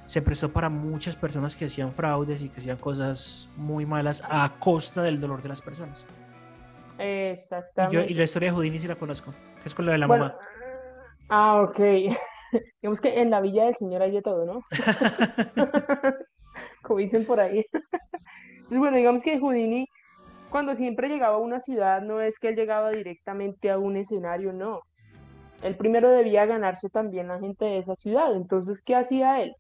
se 0.05 0.21
prestó 0.21 0.51
para 0.51 0.69
muchas 0.69 1.17
personas 1.17 1.55
que 1.55 1.65
hacían 1.65 1.91
fraudes 1.91 2.41
y 2.41 2.47
que 2.47 2.61
hacían 2.61 2.77
cosas 2.77 3.49
muy 3.57 3.85
malas 3.85 4.23
a 4.29 4.53
costa 4.57 5.03
del 5.03 5.19
dolor 5.19 5.41
de 5.41 5.49
las 5.49 5.61
personas. 5.61 6.05
Exactamente. 6.97 8.11
Y, 8.11 8.15
la 8.15 8.23
historia 8.23 8.49
de 8.49 8.55
Houdini 8.55 8.79
sí 8.79 8.87
la 8.87 8.95
conozco, 8.95 9.31
que 9.61 9.67
es 9.67 9.75
con 9.75 9.85
la 9.85 9.91
de 9.91 9.97
la 9.97 10.07
mamá. 10.07 10.37
Ah, 11.27 11.61
ok. 11.61 11.77
Digamos 12.81 13.01
que 13.01 13.19
en 13.19 13.29
la 13.29 13.41
Villa 13.41 13.65
del 13.65 13.75
Señor 13.75 14.01
hay 14.01 14.11
de 14.11 14.21
todo, 14.21 14.45
¿no? 14.45 14.61
Como 16.81 16.99
dicen 16.99 17.25
por 17.25 17.41
ahí. 17.41 17.65
Entonces, 17.73 18.79
bueno, 18.79 18.95
digamos 18.95 19.21
que 19.21 19.39
Houdini, 19.39 19.87
cuando 20.49 20.73
siempre 20.73 21.09
llegaba 21.09 21.35
a 21.35 21.39
una 21.39 21.59
ciudad, 21.59 22.01
no 22.01 22.21
es 22.21 22.39
que 22.39 22.47
él 22.47 22.55
llegaba 22.55 22.91
directamente 22.91 23.69
a 23.69 23.77
un 23.77 23.97
escenario, 23.97 24.53
no. 24.53 24.81
Él 25.61 25.75
primero 25.75 26.09
debía 26.09 26.45
ganarse 26.45 26.89
también 26.89 27.27
la 27.27 27.39
gente 27.39 27.65
de 27.65 27.79
esa 27.79 27.95
ciudad. 27.95 28.35
Entonces, 28.35 28.81
¿qué 28.83 28.95
hacía 28.95 29.41
él? 29.41 29.53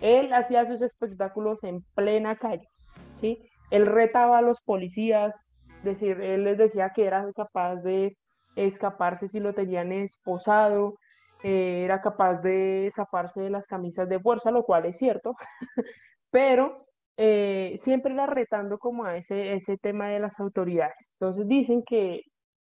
Él 0.00 0.32
hacía 0.32 0.66
sus 0.66 0.82
espectáculos 0.82 1.62
en 1.62 1.82
plena 1.94 2.36
calle, 2.36 2.68
¿sí? 3.14 3.38
Él 3.70 3.86
retaba 3.86 4.38
a 4.38 4.42
los 4.42 4.60
policías, 4.62 5.52
decir, 5.82 6.20
él 6.20 6.44
les 6.44 6.58
decía 6.58 6.90
que 6.94 7.04
era 7.04 7.26
capaz 7.34 7.76
de 7.76 8.16
escaparse 8.56 9.28
si 9.28 9.40
lo 9.40 9.52
tenían 9.52 9.92
esposado, 9.92 10.94
eh, 11.42 11.82
era 11.84 12.00
capaz 12.00 12.40
de 12.40 12.88
zafarse 12.94 13.40
de 13.40 13.50
las 13.50 13.66
camisas 13.66 14.08
de 14.08 14.20
fuerza, 14.20 14.50
lo 14.50 14.64
cual 14.64 14.86
es 14.86 14.96
cierto, 14.96 15.34
pero 16.30 16.86
eh, 17.16 17.74
siempre 17.76 18.12
era 18.12 18.26
retando 18.26 18.78
como 18.78 19.04
a 19.04 19.16
ese, 19.16 19.54
ese 19.54 19.76
tema 19.78 20.08
de 20.08 20.20
las 20.20 20.40
autoridades. 20.40 21.10
Entonces 21.20 21.46
dicen 21.46 21.82
que 21.84 22.22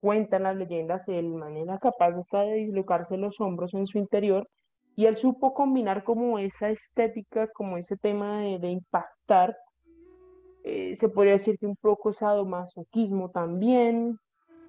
cuentan 0.07 0.45
las 0.45 0.55
leyendas, 0.55 1.09
el 1.09 1.31
man 1.33 1.57
era 1.57 1.79
capaz 1.79 2.16
hasta 2.16 2.42
de 2.42 2.55
dislocarse 2.55 3.16
los 3.16 3.40
hombros 3.40 3.75
en 3.75 3.88
su 3.88 3.99
interior 3.99 4.49
y 4.95 5.07
él 5.07 5.16
supo 5.16 5.53
combinar 5.53 6.05
como 6.05 6.38
esa 6.38 6.71
estética, 6.71 7.49
como 7.53 7.77
ese 7.77 7.97
tema 7.97 8.42
de, 8.42 8.61
de 8.61 8.69
impactar 8.69 9.57
eh, 10.62 10.95
se 10.95 11.09
podría 11.09 11.33
decir 11.33 11.59
que 11.59 11.66
un 11.66 11.75
poco 11.75 12.12
sadomasoquismo 12.12 13.31
también, 13.31 14.16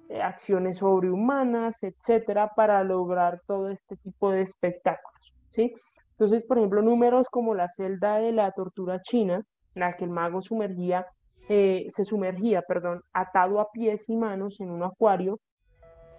eh, 0.08 0.20
acciones 0.20 0.78
sobrehumanas, 0.78 1.84
etcétera, 1.84 2.52
para 2.56 2.82
lograr 2.82 3.40
todo 3.46 3.68
este 3.70 3.96
tipo 3.96 4.32
de 4.32 4.42
espectáculos, 4.42 5.34
¿sí? 5.50 5.72
Entonces, 6.10 6.42
por 6.44 6.58
ejemplo, 6.58 6.82
números 6.82 7.28
como 7.28 7.54
la 7.54 7.68
celda 7.68 8.18
de 8.18 8.32
la 8.32 8.50
tortura 8.50 9.00
china, 9.02 9.44
en 9.74 9.80
la 9.80 9.96
que 9.96 10.04
el 10.04 10.10
mago 10.10 10.42
sumergía, 10.42 11.06
eh, 11.48 11.86
se 11.90 12.04
sumergía, 12.04 12.62
perdón, 12.62 13.02
atado 13.12 13.60
a 13.60 13.70
pies 13.72 14.08
y 14.08 14.16
manos 14.16 14.60
en 14.60 14.70
un 14.70 14.82
acuario, 14.82 15.38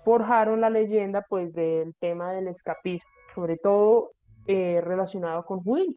forjaron 0.04 0.62
la 0.62 0.70
leyenda, 0.70 1.26
pues, 1.28 1.54
del 1.54 1.94
tema 2.00 2.32
del 2.34 2.48
escapismo, 2.48 3.10
sobre 3.36 3.58
todo 3.58 4.12
relacionado 4.48 5.46
con 5.46 5.62
Will. 5.64 5.96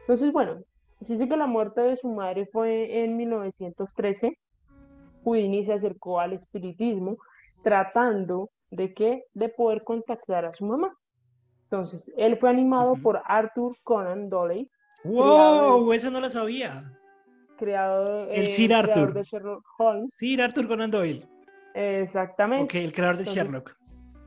Entonces, 0.00 0.30
bueno, 0.30 0.60
se 1.00 1.14
dice 1.14 1.28
que 1.28 1.36
la 1.36 1.46
muerte 1.46 1.80
de 1.80 1.96
su 1.96 2.08
madre 2.08 2.46
fue 2.52 3.02
en 3.02 3.16
1913. 3.16 4.38
Houdini 5.24 5.64
se 5.64 5.72
acercó 5.72 6.20
al 6.20 6.32
espiritismo 6.32 7.18
tratando 7.62 8.50
de 8.70 8.94
que 8.94 9.24
de 9.34 9.48
poder 9.48 9.84
contactar 9.84 10.44
a 10.44 10.54
su 10.54 10.64
mamá. 10.64 10.96
Entonces, 11.64 12.10
él 12.16 12.38
fue 12.38 12.50
animado 12.50 12.94
por 13.02 13.20
Arthur 13.24 13.76
Conan 13.82 14.28
Doyle. 14.28 14.70
¡Wow! 15.04 15.92
eso 15.92 16.10
no 16.10 16.20
lo 16.20 16.30
sabía. 16.30 16.92
Creado 17.56 18.28
el 18.30 18.48
Sir 18.48 18.74
Arthur. 18.74 19.12
de 19.12 19.22
Sherlock 19.22 19.64
Holmes. 19.78 20.14
Sir 20.14 20.42
Arthur 20.42 20.68
Conan 20.68 20.90
Doyle. 20.90 21.26
Exactamente. 21.74 22.64
Ok, 22.64 22.84
el 22.84 22.92
creador 22.92 23.18
de 23.18 23.24
Sherlock. 23.24 23.76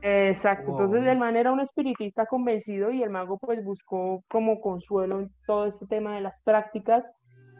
Exacto, 0.02 0.70
entonces 0.70 1.04
el 1.06 1.18
man 1.18 1.36
era 1.36 1.52
un 1.52 1.60
espiritista 1.60 2.24
convencido 2.24 2.90
y 2.90 3.02
el 3.02 3.10
mago 3.10 3.38
pues 3.38 3.62
buscó 3.62 4.24
como 4.28 4.60
consuelo 4.60 5.20
en 5.20 5.30
todo 5.46 5.66
este 5.66 5.86
tema 5.86 6.14
de 6.14 6.22
las 6.22 6.40
prácticas, 6.40 7.06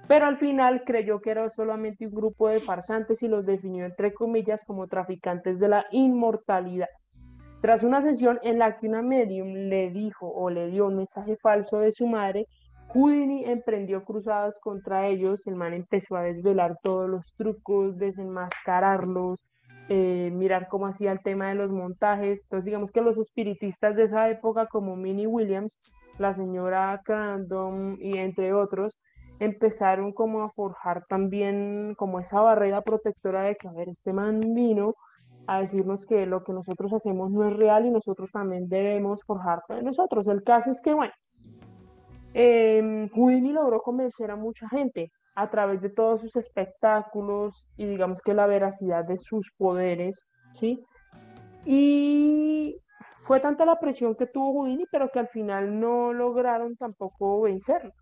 pero 0.09 0.27
al 0.27 0.39
final 0.39 0.85
creyó 0.85 1.21
que 1.21 1.33
era 1.33 1.51
solamente 1.51 2.07
un 2.07 2.15
grupo 2.15 2.49
de 2.49 2.61
farsantes 2.61 3.23
y 3.23 3.29
los 3.29 3.45
definió 3.45 3.85
entre 3.85 4.15
comillas 4.15 4.65
como 4.65 4.87
traficantes 4.87 5.59
de 5.59 5.69
la 5.69 5.87
inmortalidad. 5.91 6.89
Tras 7.61 7.83
una 7.83 8.01
sesión 8.01 8.39
en 8.43 8.59
la 8.59 8.79
que 8.79 8.89
una 8.89 9.03
medium 9.03 9.53
le 9.53 9.91
dijo 9.91 10.27
o 10.27 10.49
le 10.49 10.69
dio 10.69 10.87
un 10.87 10.97
mensaje 10.97 11.37
falso 11.37 11.81
de 11.81 11.93
su 11.93 12.07
madre, 12.07 12.47
Houdini 12.92 13.44
emprendió 13.44 14.05
cruzadas 14.05 14.59
contra 14.59 15.07
ellos, 15.07 15.46
el 15.46 15.55
man 15.55 15.74
empezó 15.74 16.16
a 16.16 16.22
desvelar 16.22 16.76
todos 16.83 17.09
los 17.09 17.33
trucos, 17.37 17.96
desenmascararlos, 17.98 19.38
eh, 19.88 20.31
mirar 20.33 20.66
cómo 20.68 20.87
hacía 20.87 21.12
el 21.12 21.20
tema 21.20 21.48
de 21.48 21.55
los 21.55 21.70
montajes. 21.70 22.42
Entonces, 22.42 22.64
digamos 22.64 22.90
que 22.90 23.00
los 23.00 23.16
espiritistas 23.16 23.94
de 23.94 24.05
esa 24.05 24.29
época, 24.29 24.66
como 24.66 24.96
Minnie 24.96 25.29
Williams, 25.29 25.72
la 26.18 26.35
señora 26.35 27.00
Crandom 27.05 27.96
y 28.00 28.18
entre 28.18 28.53
otros, 28.53 28.98
empezaron 29.38 30.12
como 30.12 30.42
a 30.42 30.50
forjar 30.50 31.05
también 31.09 31.94
como 31.96 32.18
esa 32.18 32.40
barrera 32.40 32.83
protectora 32.83 33.42
de 33.42 33.57
que, 33.57 33.68
a 33.68 33.72
ver, 33.72 33.88
este 33.88 34.12
man 34.12 34.40
vino 34.40 34.94
a 35.46 35.61
decirnos 35.61 36.07
que 36.07 36.26
lo 36.26 36.42
que 36.42 36.53
nosotros 36.53 36.92
hacemos 36.92 37.31
no 37.31 37.48
es 37.48 37.57
real 37.57 37.87
y 37.87 37.90
nosotros 37.90 38.31
también 38.33 38.68
debemos 38.68 39.22
forjar 39.24 39.61
nosotros. 39.83 40.26
El 40.26 40.42
caso 40.42 40.70
es 40.70 40.81
que, 40.81 40.92
bueno, 40.92 41.12
eh, 42.35 43.09
Houdini 43.14 43.53
logró 43.53 43.81
convencer 43.81 44.31
a 44.31 44.37
mucha 44.37 44.69
gente 44.69 45.11
a 45.35 45.51
través 45.51 45.81
de 45.81 45.90
todos 45.90 46.21
sus 46.21 46.37
espectáculos 46.37 47.66
y 47.77 47.87
digamos 47.87 48.21
que 48.21 48.35
la 48.35 48.47
veracidad 48.47 49.05
de 49.05 49.19
sus 49.19 49.51
poderes, 49.57 50.27
¿sí? 50.53 50.85
Y 51.64 52.77
fue 53.25 53.40
tanta 53.40 53.64
la 53.64 53.79
presión 53.79 54.14
que 54.14 54.27
tuvo 54.27 54.53
Houdini, 54.53 54.87
pero 54.90 55.11
que 55.11 55.19
al 55.19 55.29
final 55.29 55.79
no 55.79 56.12
lograron 56.12 56.77
tampoco 56.77 57.43
vencerlo. 57.43 57.93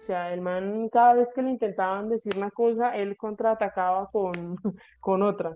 O 0.00 0.04
sea, 0.04 0.32
el 0.32 0.40
man 0.40 0.88
cada 0.88 1.14
vez 1.14 1.32
que 1.34 1.42
le 1.42 1.50
intentaban 1.50 2.08
decir 2.08 2.36
una 2.36 2.50
cosa, 2.50 2.96
él 2.96 3.16
contraatacaba 3.16 4.08
con, 4.10 4.32
con 5.00 5.22
otra. 5.22 5.54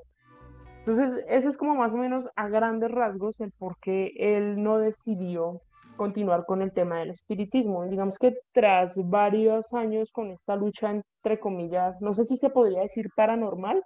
Entonces, 0.81 1.25
ese 1.29 1.49
es 1.49 1.57
como 1.57 1.75
más 1.75 1.95
o 1.95 1.97
menos 1.97 2.29
a 2.37 2.49
grandes 2.49 2.91
rasgos 2.91 3.41
el 3.41 3.53
por 3.53 3.79
qué 3.81 4.13
él 4.19 4.63
no 4.63 4.79
decidió 4.79 5.63
continuar 5.97 6.45
con 6.47 6.63
el 6.63 6.73
tema 6.73 6.99
del 6.99 7.11
espiritismo. 7.11 7.85
Digamos 7.87 8.19
que 8.19 8.35
tras 8.53 8.95
varios 8.97 9.73
años 9.73 10.11
con 10.13 10.31
esta 10.31 10.57
lucha, 10.57 10.91
entre 10.91 11.41
comillas, 11.41 12.01
no 12.01 12.15
sé 12.15 12.25
si 12.25 12.37
se 12.37 12.51
podría 12.51 12.81
decir 12.81 13.09
paranormal, 13.17 13.83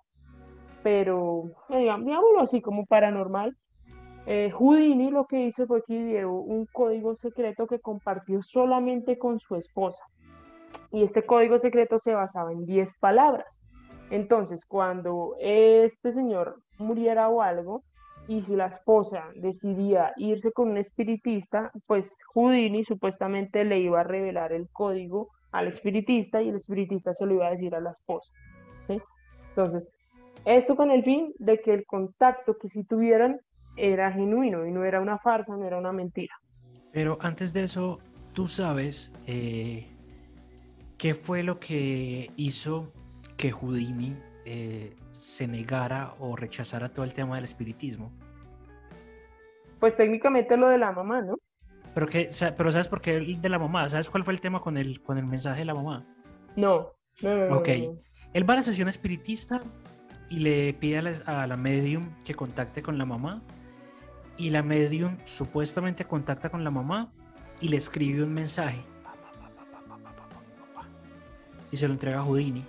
pero 0.82 1.50
eh, 1.70 1.80
digámoslo 1.80 2.40
así 2.40 2.60
como 2.60 2.86
paranormal, 2.86 3.56
eh, 4.26 4.50
Houdini 4.50 5.10
lo 5.10 5.26
que 5.26 5.40
hizo 5.40 5.66
fue 5.66 5.82
que 5.86 6.04
dio 6.04 6.32
un 6.32 6.66
código 6.66 7.14
secreto 7.16 7.66
que 7.66 7.80
compartió 7.80 8.42
solamente 8.42 9.18
con 9.18 9.40
su 9.40 9.56
esposa. 9.56 10.04
Y 10.90 11.02
este 11.02 11.24
código 11.24 11.58
secreto 11.58 11.98
se 11.98 12.14
basaba 12.14 12.52
en 12.52 12.66
10 12.66 12.92
palabras. 13.00 13.60
Entonces, 14.10 14.64
cuando 14.66 15.34
este 15.40 16.12
señor 16.12 16.60
muriera 16.78 17.28
o 17.28 17.42
algo, 17.42 17.84
y 18.28 18.42
si 18.42 18.54
la 18.54 18.66
esposa 18.66 19.24
decidía 19.34 20.12
irse 20.16 20.52
con 20.52 20.68
un 20.68 20.76
espiritista, 20.76 21.72
pues 21.86 22.20
Houdini 22.34 22.84
supuestamente 22.84 23.64
le 23.64 23.80
iba 23.80 24.00
a 24.00 24.04
revelar 24.04 24.52
el 24.52 24.68
código 24.68 25.30
al 25.50 25.66
espiritista 25.66 26.42
y 26.42 26.50
el 26.50 26.56
espiritista 26.56 27.14
se 27.14 27.24
lo 27.24 27.34
iba 27.34 27.46
a 27.46 27.50
decir 27.50 27.74
a 27.74 27.80
la 27.80 27.90
esposa. 27.90 28.32
Entonces, 29.48 29.88
esto 30.44 30.76
con 30.76 30.90
el 30.90 31.02
fin 31.02 31.32
de 31.38 31.60
que 31.60 31.72
el 31.72 31.86
contacto 31.86 32.58
que 32.58 32.68
si 32.68 32.84
tuvieran 32.84 33.40
era 33.76 34.12
genuino 34.12 34.66
y 34.66 34.72
no 34.72 34.84
era 34.84 35.00
una 35.00 35.18
farsa, 35.18 35.56
no 35.56 35.64
era 35.64 35.78
una 35.78 35.92
mentira. 35.92 36.34
Pero 36.92 37.16
antes 37.22 37.52
de 37.54 37.64
eso, 37.64 37.98
tú 38.34 38.46
sabes 38.46 39.10
eh, 39.26 39.86
qué 40.98 41.14
fue 41.14 41.42
lo 41.42 41.58
que 41.58 42.30
hizo 42.36 42.92
que 43.36 43.52
Houdini 43.52 44.16
eh, 44.44 44.94
se 45.18 45.46
negara 45.46 46.14
o 46.20 46.36
rechazara 46.36 46.88
todo 46.90 47.04
el 47.04 47.12
tema 47.12 47.34
del 47.34 47.44
espiritismo? 47.44 48.12
Pues 49.80 49.96
técnicamente 49.96 50.56
lo 50.56 50.68
de 50.68 50.78
la 50.78 50.92
mamá, 50.92 51.20
¿no? 51.20 51.36
Pero, 51.94 52.06
que, 52.06 52.30
pero 52.56 52.72
¿sabes 52.72 52.88
por 52.88 53.00
qué 53.00 53.16
el 53.16 53.40
de 53.40 53.48
la 53.48 53.58
mamá? 53.58 53.88
¿Sabes 53.88 54.08
cuál 54.08 54.24
fue 54.24 54.32
el 54.32 54.40
tema 54.40 54.60
con 54.60 54.76
el, 54.76 55.02
con 55.02 55.18
el 55.18 55.26
mensaje 55.26 55.60
de 55.60 55.64
la 55.64 55.74
mamá? 55.74 56.06
No, 56.56 56.92
no, 57.22 57.48
no. 57.48 57.56
Ok. 57.58 57.68
Él 58.32 58.48
va 58.48 58.54
a 58.54 58.56
la 58.58 58.62
sesión 58.62 58.88
espiritista 58.88 59.62
y 60.28 60.38
le 60.38 60.74
pide 60.74 60.98
a 60.98 61.02
la, 61.02 61.12
a 61.26 61.46
la 61.46 61.56
medium 61.56 62.10
que 62.24 62.34
contacte 62.34 62.82
con 62.82 62.98
la 62.98 63.04
mamá. 63.04 63.42
Y 64.36 64.50
la 64.50 64.62
medium 64.62 65.18
supuestamente 65.24 66.04
contacta 66.04 66.50
con 66.50 66.62
la 66.62 66.70
mamá 66.70 67.12
y 67.60 67.68
le 67.68 67.76
escribe 67.76 68.22
un 68.22 68.32
mensaje. 68.32 68.80
Y 71.72 71.76
se 71.76 71.88
lo 71.88 71.94
entrega 71.94 72.20
a 72.20 72.22
Houdini. 72.22 72.64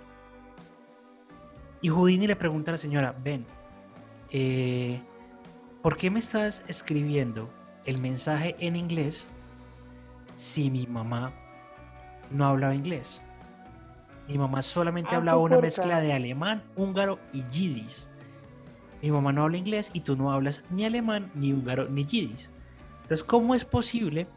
Y 1.82 1.88
Houdini 1.88 2.26
le 2.26 2.36
pregunta 2.36 2.70
a 2.70 2.72
la 2.72 2.78
señora, 2.78 3.14
ven, 3.24 3.46
eh, 4.30 5.00
¿por 5.82 5.96
qué 5.96 6.10
me 6.10 6.18
estás 6.18 6.62
escribiendo 6.68 7.48
el 7.86 7.98
mensaje 7.98 8.54
en 8.58 8.76
inglés 8.76 9.28
si 10.34 10.70
mi 10.70 10.86
mamá 10.86 11.32
no 12.30 12.44
hablaba 12.44 12.74
inglés? 12.74 13.22
Mi 14.28 14.36
mamá 14.36 14.60
solamente 14.62 15.16
hablaba 15.16 15.38
una 15.38 15.58
mezcla 15.58 16.00
de 16.00 16.12
alemán, 16.12 16.62
húngaro 16.76 17.18
y 17.32 17.42
yiddish. 17.50 18.06
Mi 19.02 19.10
mamá 19.10 19.32
no 19.32 19.42
habla 19.42 19.56
inglés 19.56 19.90
y 19.94 20.00
tú 20.00 20.16
no 20.16 20.30
hablas 20.30 20.62
ni 20.70 20.84
alemán, 20.84 21.32
ni 21.34 21.52
húngaro, 21.52 21.88
ni 21.88 22.04
yiddish. 22.04 22.50
Entonces, 23.02 23.24
¿cómo 23.24 23.54
es 23.54 23.64
posible 23.64 24.28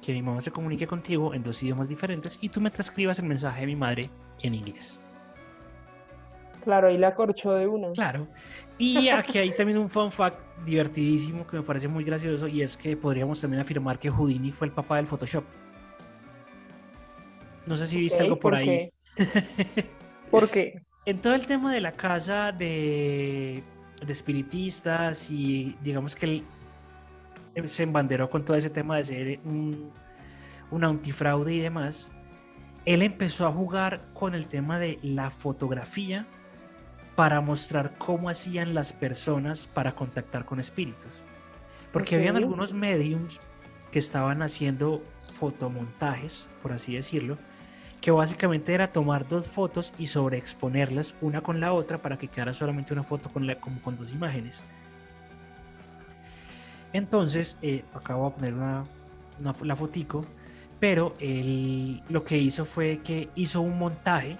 que 0.00 0.14
mi 0.14 0.22
mamá 0.22 0.40
se 0.40 0.50
comunique 0.50 0.86
contigo 0.86 1.34
en 1.34 1.42
dos 1.42 1.62
idiomas 1.62 1.88
diferentes 1.88 2.38
y 2.40 2.48
tú 2.48 2.60
me 2.60 2.70
transcribas 2.70 3.18
el 3.18 3.26
mensaje 3.26 3.60
de 3.60 3.66
mi 3.66 3.76
madre 3.76 4.10
en 4.40 4.54
inglés? 4.54 4.98
Claro, 6.66 6.88
ahí 6.88 6.98
la 6.98 7.14
corchó 7.14 7.52
de 7.54 7.68
una. 7.68 7.92
Claro. 7.92 8.26
Y 8.76 9.08
aquí 9.08 9.38
hay 9.38 9.52
también 9.52 9.78
un 9.78 9.88
fun 9.88 10.10
fact 10.10 10.40
divertidísimo 10.64 11.46
que 11.46 11.58
me 11.58 11.62
parece 11.62 11.86
muy 11.86 12.02
gracioso 12.02 12.48
y 12.48 12.60
es 12.60 12.76
que 12.76 12.96
podríamos 12.96 13.40
también 13.40 13.60
afirmar 13.60 14.00
que 14.00 14.10
Houdini 14.10 14.50
fue 14.50 14.66
el 14.66 14.72
papá 14.72 14.96
del 14.96 15.06
Photoshop. 15.06 15.44
No 17.66 17.76
sé 17.76 17.86
si 17.86 18.00
viste 18.00 18.24
algo 18.24 18.36
por, 18.40 18.56
ahí. 18.56 18.90
¿Por 20.32 20.50
qué? 20.50 20.82
En 21.04 21.20
todo 21.20 21.36
el 21.36 21.46
tema 21.46 21.72
de 21.72 21.80
la 21.80 21.92
casa 21.92 22.50
de, 22.50 23.62
de 24.04 24.12
espiritistas 24.12 25.30
y 25.30 25.76
digamos 25.82 26.16
que 26.16 26.42
él 27.54 27.68
se 27.68 27.84
embanderó 27.84 28.28
con 28.28 28.44
todo 28.44 28.56
ese 28.56 28.70
tema 28.70 28.96
de 28.96 29.04
ser 29.04 29.38
un, 29.44 29.92
un 30.72 30.82
antifraude 30.82 31.54
y 31.54 31.60
demás, 31.60 32.08
él 32.86 33.02
empezó 33.02 33.46
a 33.46 33.52
jugar 33.52 34.08
con 34.14 34.34
el 34.34 34.46
tema 34.46 34.80
de 34.80 34.98
la 35.02 35.30
fotografía 35.30 36.26
para 37.16 37.40
mostrar 37.40 37.96
cómo 37.96 38.28
hacían 38.28 38.74
las 38.74 38.92
personas 38.92 39.66
para 39.66 39.94
contactar 39.94 40.44
con 40.44 40.60
espíritus. 40.60 41.22
Porque 41.92 42.14
habían 42.14 42.36
algunos 42.36 42.74
mediums 42.74 43.40
que 43.90 43.98
estaban 43.98 44.42
haciendo 44.42 45.02
fotomontajes, 45.32 46.48
por 46.62 46.72
así 46.72 46.94
decirlo, 46.94 47.38
que 48.02 48.10
básicamente 48.10 48.74
era 48.74 48.92
tomar 48.92 49.26
dos 49.26 49.46
fotos 49.46 49.94
y 49.98 50.06
sobreexponerlas 50.06 51.14
una 51.22 51.40
con 51.40 51.58
la 51.58 51.72
otra 51.72 52.02
para 52.02 52.18
que 52.18 52.28
quedara 52.28 52.52
solamente 52.52 52.92
una 52.92 53.02
foto 53.02 53.30
con, 53.30 53.46
la, 53.46 53.58
como 53.58 53.80
con 53.80 53.96
dos 53.96 54.12
imágenes. 54.12 54.62
Entonces, 56.92 57.58
eh, 57.62 57.82
acabo 57.94 58.26
de 58.26 58.36
poner 58.36 58.54
una, 58.54 58.84
la 59.62 59.76
fotico, 59.76 60.26
pero 60.78 61.14
él 61.18 62.02
lo 62.10 62.24
que 62.24 62.36
hizo 62.36 62.66
fue 62.66 63.00
que 63.02 63.30
hizo 63.34 63.62
un 63.62 63.78
montaje 63.78 64.36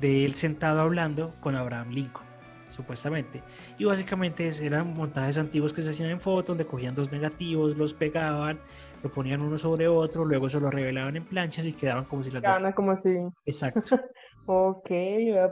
de 0.00 0.24
él 0.24 0.34
sentado 0.34 0.80
hablando 0.80 1.34
con 1.40 1.54
Abraham 1.54 1.90
Lincoln, 1.90 2.26
supuestamente. 2.70 3.42
Y 3.78 3.84
básicamente 3.84 4.50
eran 4.62 4.94
montajes 4.94 5.38
antiguos 5.38 5.72
que 5.72 5.82
se 5.82 5.90
hacían 5.90 6.10
en 6.10 6.20
fotos, 6.20 6.48
donde 6.48 6.66
cogían 6.66 6.94
dos 6.94 7.10
negativos, 7.12 7.76
los 7.76 7.94
pegaban, 7.94 8.58
lo 9.02 9.10
ponían 9.10 9.40
uno 9.40 9.58
sobre 9.58 9.88
otro, 9.88 10.24
luego 10.24 10.48
se 10.48 10.60
lo 10.60 10.70
revelaban 10.70 11.16
en 11.16 11.24
planchas 11.24 11.66
y 11.66 11.72
quedaban 11.72 12.04
como 12.04 12.22
si 12.22 12.30
las 12.30 12.42
Quedaban 12.42 12.72
como 12.72 12.90
así. 12.92 13.10
Exacto. 13.44 13.96
ok, 14.46 14.90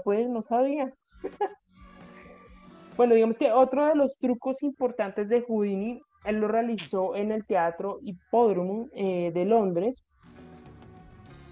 pues 0.04 0.28
no 0.28 0.42
sabía. 0.42 0.92
bueno, 2.96 3.14
digamos 3.14 3.38
que 3.38 3.52
otro 3.52 3.87
de 3.87 3.94
los 3.94 4.16
trucos 4.18 4.62
importantes 4.62 5.28
de 5.28 5.42
Houdini, 5.42 6.00
él 6.24 6.37
lo 6.37 6.48
realizó 6.48 7.14
en 7.16 7.33
el 7.33 7.44
Teatro 7.44 7.98
Hippodrome 8.02 8.87
eh, 8.94 9.30
de 9.33 9.44
Londres. 9.44 10.04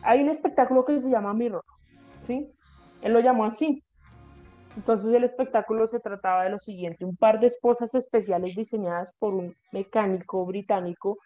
Hay 0.02 0.20
un 0.22 0.30
espectáculo 0.30 0.84
que 0.84 0.98
se 0.98 1.10
llama 1.10 1.34
Mirror, 1.34 1.64
¿sí? 2.20 2.50
Él 3.02 3.12
lo 3.12 3.20
llamó 3.20 3.44
así. 3.44 3.82
Entonces 4.76 5.12
el 5.14 5.24
espectáculo 5.24 5.86
se 5.86 6.00
trataba 6.00 6.44
de 6.44 6.50
lo 6.50 6.58
siguiente, 6.58 7.04
un 7.04 7.16
par 7.16 7.40
de 7.40 7.48
esposas 7.48 7.94
especiales 7.94 8.56
diseñadas 8.56 9.12
por 9.18 9.34
un 9.34 9.54
mecánico 9.70 10.46
británico 10.46 11.18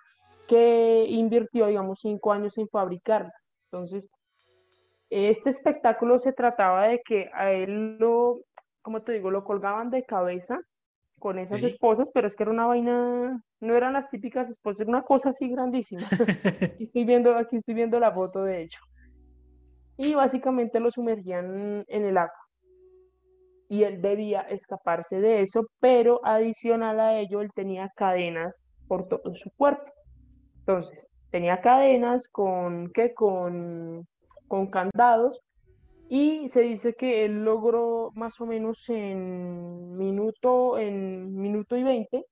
que 0.49 1.07
invirtió, 1.09 1.67
digamos, 1.67 2.01
cinco 2.01 2.33
años 2.33 2.59
en 2.59 2.69
fabricarlas. 2.69 3.53
Entonces, 3.71 4.09
este 5.11 5.51
espectáculo 5.51 6.19
se 6.19 6.33
trataba 6.33 6.89
de 6.89 7.03
que 7.05 7.31
a 7.35 7.53
él 7.53 7.99
lo, 7.99 8.41
como 8.83 9.03
te 9.03 9.13
digo, 9.13 9.31
lo 9.31 9.45
colgaban 9.45 9.91
de 9.91 10.05
cabeza 10.05 10.59
con 11.21 11.39
esas 11.39 11.63
esposas, 11.63 12.11
pero 12.13 12.27
es 12.27 12.37
que 12.37 12.43
era 12.43 12.53
una 12.53 12.67
vaina, 12.67 13.41
no 13.61 13.75
eran 13.75 13.93
las 13.93 14.11
típicas 14.11 14.51
esposas, 14.51 14.81
era 14.81 14.91
una 14.91 15.03
cosa 15.03 15.31
así 15.31 15.49
grandísima. 15.49 16.03
aquí, 16.63 16.85
estoy 16.85 17.05
viendo, 17.05 17.37
aquí 17.37 17.57
estoy 17.57 17.75
viendo 17.75 17.99
la 18.01 18.13
foto, 18.13 18.43
de 18.43 18.63
hecho 18.63 18.81
y 19.97 20.15
básicamente 20.15 20.81
lo 20.81 20.91
sumergían 20.91 21.85
en 21.89 22.05
el 22.05 22.19
agua. 22.19 22.35
Y 23.69 23.83
él 23.83 24.01
debía 24.01 24.43
escaparse 24.43 25.21
de 25.21 25.41
eso, 25.41 25.67
pero 25.81 26.21
adicional 26.25 27.01
a 27.01 27.19
ello, 27.19 27.41
él 27.41 27.51
tenía 27.55 27.91
cadenas 27.97 28.55
por 28.87 29.09
todo 29.09 29.35
su 29.35 29.51
cuerpo. 29.57 29.91
Entonces, 30.61 31.09
tenía 31.31 31.61
cadenas 31.61 32.29
con, 32.29 32.91
¿qué? 32.93 33.13
Con, 33.15 34.07
con 34.47 34.69
candados 34.69 35.41
y 36.09 36.49
se 36.49 36.61
dice 36.61 36.95
que 36.95 37.25
él 37.25 37.45
logró 37.45 38.13
más 38.15 38.41
o 38.41 38.47
menos 38.47 38.89
en 38.89 39.97
minuto, 39.97 40.79
en 40.79 41.35
minuto 41.35 41.77
y 41.77 41.83
veinte, 41.83 42.25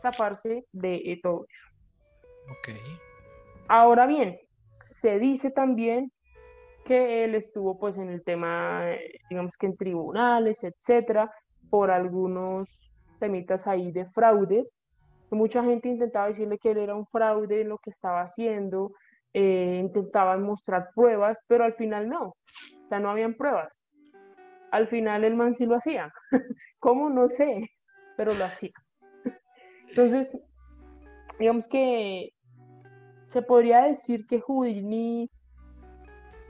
zafarse 0.00 0.64
de 0.72 1.18
todo 1.22 1.46
eso. 1.52 1.66
Ok. 2.50 2.76
Ahora 3.68 4.06
bien, 4.06 4.38
se 4.88 5.18
dice 5.18 5.50
también 5.50 6.12
que 6.84 7.24
él 7.24 7.34
estuvo 7.34 7.78
pues 7.78 7.96
en 7.96 8.08
el 8.08 8.22
tema, 8.22 8.84
digamos 9.30 9.56
que 9.56 9.66
en 9.66 9.76
tribunales, 9.76 10.64
etcétera, 10.64 11.30
por 11.70 11.90
algunos 11.90 12.90
temitas 13.18 13.66
ahí 13.66 13.92
de 13.92 14.06
fraudes. 14.06 14.68
Mucha 15.30 15.62
gente 15.64 15.88
intentaba 15.88 16.28
decirle 16.28 16.58
que 16.58 16.72
él 16.72 16.78
era 16.78 16.94
un 16.94 17.06
fraude 17.06 17.62
en 17.62 17.70
lo 17.70 17.78
que 17.78 17.90
estaba 17.90 18.20
haciendo, 18.20 18.92
eh, 19.32 19.80
intentaban 19.82 20.42
mostrar 20.42 20.90
pruebas, 20.94 21.38
pero 21.46 21.64
al 21.64 21.74
final 21.74 22.08
no, 22.08 22.24
o 22.24 22.88
sea, 22.88 22.98
no 22.98 23.10
habían 23.10 23.34
pruebas. 23.34 23.72
Al 24.70 24.88
final 24.88 25.24
el 25.24 25.34
man 25.34 25.54
sí 25.54 25.64
lo 25.64 25.76
hacía. 25.76 26.12
¿Cómo? 26.78 27.08
No 27.08 27.28
sé, 27.28 27.70
pero 28.16 28.34
lo 28.34 28.44
hacía. 28.44 28.72
Entonces, 29.88 30.36
digamos 31.38 31.66
que 31.66 32.30
se 33.24 33.40
podría 33.40 33.84
decir 33.84 34.26
que 34.26 34.40
Houdini 34.40 35.30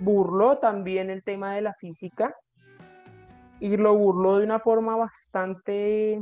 burló 0.03 0.59
también 0.59 1.11
el 1.11 1.23
tema 1.23 1.55
de 1.55 1.63
la 1.63 1.75
física 1.75 2.35
y 3.61 3.77
lo 3.77 3.97
burló 3.97 4.39
de 4.39 4.45
una 4.45 4.59
forma 4.59 4.97
bastante, 4.97 6.21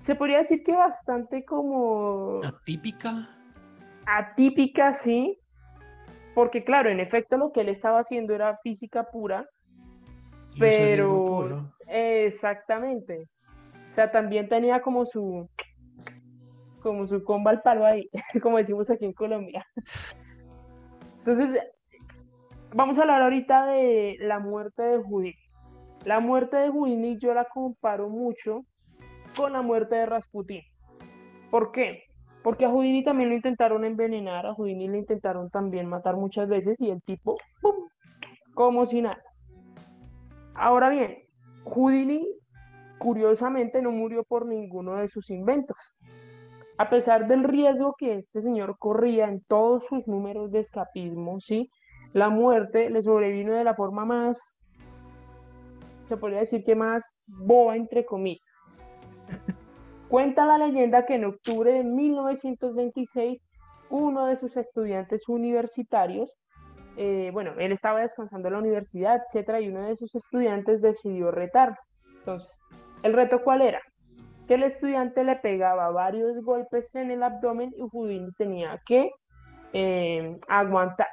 se 0.00 0.14
podría 0.14 0.38
decir 0.38 0.62
que 0.62 0.74
bastante 0.74 1.44
como... 1.44 2.40
Atípica. 2.42 3.28
Atípica, 4.06 4.92
sí, 4.92 5.38
porque 6.34 6.64
claro, 6.64 6.88
en 6.88 7.00
efecto 7.00 7.36
lo 7.36 7.52
que 7.52 7.60
él 7.60 7.68
estaba 7.68 8.00
haciendo 8.00 8.34
era 8.34 8.58
física 8.62 9.04
pura, 9.04 9.46
pero... 10.58 11.70
Exactamente. 11.86 13.28
O 13.88 13.92
sea, 13.92 14.10
también 14.10 14.48
tenía 14.48 14.80
como 14.80 15.04
su 15.04 15.46
como 16.80 17.06
su 17.06 17.22
comba 17.22 17.52
al 17.52 17.62
palo 17.62 17.86
ahí, 17.86 18.08
como 18.42 18.56
decimos 18.56 18.90
aquí 18.90 19.04
en 19.04 19.12
Colombia. 19.12 19.64
Entonces, 21.24 21.56
vamos 22.74 22.98
a 22.98 23.02
hablar 23.02 23.22
ahorita 23.22 23.66
de 23.66 24.16
la 24.18 24.40
muerte 24.40 24.82
de 24.82 24.98
Judith. 24.98 25.36
La 26.04 26.18
muerte 26.18 26.56
de 26.56 26.68
Houdini 26.68 27.16
yo 27.18 27.32
la 27.32 27.44
comparo 27.44 28.08
mucho 28.08 28.64
con 29.36 29.52
la 29.52 29.62
muerte 29.62 29.94
de 29.94 30.06
Rasputin. 30.06 30.62
¿Por 31.48 31.70
qué? 31.70 32.02
Porque 32.42 32.64
a 32.64 32.70
Houdini 32.70 33.04
también 33.04 33.28
lo 33.28 33.36
intentaron 33.36 33.84
envenenar, 33.84 34.46
a 34.46 34.54
Houdini 34.54 34.88
le 34.88 34.98
intentaron 34.98 35.48
también 35.48 35.86
matar 35.86 36.16
muchas 36.16 36.48
veces 36.48 36.80
y 36.80 36.90
el 36.90 37.00
tipo, 37.02 37.36
¡pum! 37.60 37.86
como 38.54 38.84
si 38.84 39.00
nada. 39.00 39.22
Ahora 40.54 40.88
bien, 40.88 41.18
Houdini 41.66 42.26
curiosamente 42.98 43.80
no 43.80 43.92
murió 43.92 44.24
por 44.24 44.44
ninguno 44.46 44.96
de 44.96 45.06
sus 45.06 45.30
inventos. 45.30 45.76
A 46.82 46.90
pesar 46.90 47.28
del 47.28 47.44
riesgo 47.44 47.94
que 47.96 48.16
este 48.16 48.40
señor 48.40 48.76
corría 48.76 49.28
en 49.28 49.40
todos 49.44 49.86
sus 49.86 50.08
números 50.08 50.50
de 50.50 50.58
escapismo, 50.58 51.38
¿sí? 51.38 51.70
la 52.12 52.28
muerte 52.28 52.90
le 52.90 53.00
sobrevino 53.02 53.54
de 53.54 53.62
la 53.62 53.76
forma 53.76 54.04
más, 54.04 54.56
se 56.08 56.16
podría 56.16 56.40
decir 56.40 56.64
que 56.64 56.74
más 56.74 57.14
boba, 57.28 57.76
entre 57.76 58.04
comillas. 58.04 58.42
Cuenta 60.08 60.44
la 60.44 60.58
leyenda 60.58 61.06
que 61.06 61.14
en 61.14 61.26
octubre 61.26 61.72
de 61.72 61.84
1926, 61.84 63.40
uno 63.90 64.26
de 64.26 64.34
sus 64.34 64.56
estudiantes 64.56 65.28
universitarios, 65.28 66.32
eh, 66.96 67.30
bueno, 67.32 67.52
él 67.60 67.70
estaba 67.70 68.00
descansando 68.00 68.48
en 68.48 68.54
la 68.54 68.60
universidad, 68.60 69.22
etcétera, 69.24 69.60
y 69.60 69.68
uno 69.68 69.82
de 69.82 69.94
sus 69.94 70.12
estudiantes 70.16 70.82
decidió 70.82 71.30
retar. 71.30 71.78
Entonces, 72.18 72.50
¿el 73.04 73.12
reto 73.12 73.40
cuál 73.44 73.62
era? 73.62 73.80
Que 74.52 74.56
el 74.56 74.64
estudiante 74.64 75.24
le 75.24 75.36
pegaba 75.36 75.88
varios 75.92 76.44
golpes 76.44 76.94
en 76.94 77.10
el 77.10 77.22
abdomen 77.22 77.72
y 77.74 77.88
Houdini 77.90 78.30
tenía 78.32 78.78
que 78.84 79.10
eh, 79.72 80.38
aguantar. 80.46 81.06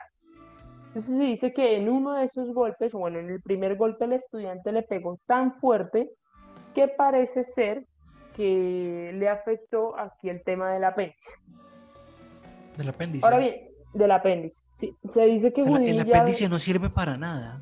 Entonces 0.88 1.16
se 1.16 1.24
dice 1.24 1.54
que 1.54 1.78
en 1.78 1.88
uno 1.88 2.16
de 2.16 2.26
esos 2.26 2.54
golpes, 2.54 2.94
o 2.94 3.00
bueno, 3.00 3.18
en 3.18 3.30
el 3.30 3.42
primer 3.42 3.78
golpe 3.78 4.04
el 4.04 4.12
estudiante 4.12 4.74
le 4.74 4.84
pegó 4.84 5.22
tan 5.26 5.58
fuerte 5.62 6.10
que 6.76 6.90
parece 6.90 7.46
ser 7.46 7.86
que 8.36 9.12
le 9.14 9.30
afectó 9.30 9.98
aquí 9.98 10.28
el 10.28 10.44
tema 10.44 10.74
del 10.74 10.84
apéndice. 10.84 11.32
Del 12.76 12.90
apéndice. 12.90 13.26
Ahora 13.26 13.38
bien, 13.38 13.56
del 13.94 14.12
apéndice. 14.12 14.62
Sí, 14.74 14.98
se 15.06 15.26
dice 15.28 15.54
que 15.54 15.62
el 15.62 16.02
apéndice 16.02 16.50
no 16.50 16.60
sirve 16.60 16.90
para 16.90 17.16
nada. 17.16 17.62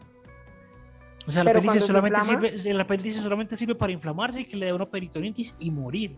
O 1.28 1.32
sea, 1.32 1.42
el 1.42 1.50
apéndice, 1.50 1.82
solamente 1.82 2.22
sirve, 2.22 2.54
el 2.70 2.80
apéndice 2.80 3.20
solamente 3.20 3.56
sirve 3.58 3.76
para 3.76 3.92
inflamarse 3.92 4.42
y 4.42 4.46
que 4.46 4.56
le 4.56 4.68
dé 4.68 4.74
una 4.74 4.90
peritonitis 4.90 5.56
y 5.60 5.70
morir. 5.70 6.16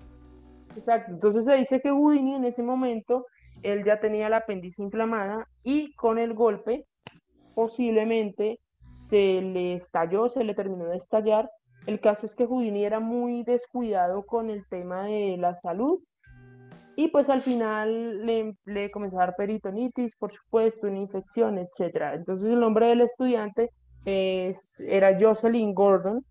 Exacto. 0.78 1.12
Entonces 1.12 1.45
se 1.45 1.56
dice 1.56 1.82
que 1.82 1.89
Houdini 1.89 2.36
en 2.36 2.45
ese 2.45 2.62
momento 2.62 3.26
él 3.63 3.84
ya 3.84 4.00
tenía 4.00 4.28
el 4.28 4.34
apéndice 4.34 4.84
inflamada 4.84 5.48
y 5.63 5.93
con 5.95 6.19
el 6.19 6.36
golpe 6.36 6.86
posiblemente 7.56 8.60
se 8.95 9.41
le 9.41 9.74
estalló, 9.74 10.30
se 10.30 10.43
le 10.43 10.54
terminó 10.54 10.86
de 10.86 10.98
estallar. 10.98 11.50
El 11.88 12.00
caso 12.00 12.28
es 12.28 12.36
que 12.36 12.45
Houdini 12.45 12.86
era 12.86 13.00
muy 13.00 13.43
descuidado 13.43 14.28
con 14.28 14.52
el 14.52 14.67
tema 14.69 15.06
de 15.06 15.38
la 15.38 15.56
salud 15.56 16.00
y 16.95 17.08
pues 17.08 17.30
al 17.30 17.41
final 17.41 18.26
le, 18.28 18.56
le 18.65 18.91
comenzó 18.91 19.17
a 19.17 19.26
dar 19.26 19.36
peritonitis, 19.36 20.15
por 20.17 20.32
supuesto, 20.32 20.86
una 20.86 21.00
infección, 21.00 21.58
etc. 21.58 22.13
Entonces 22.13 22.48
el 22.48 22.60
nombre 22.60 22.88
del 22.88 23.02
estudiante 23.02 23.72
era 24.05 25.17
Jocelyn 25.19 25.73
Gordon 25.73 26.23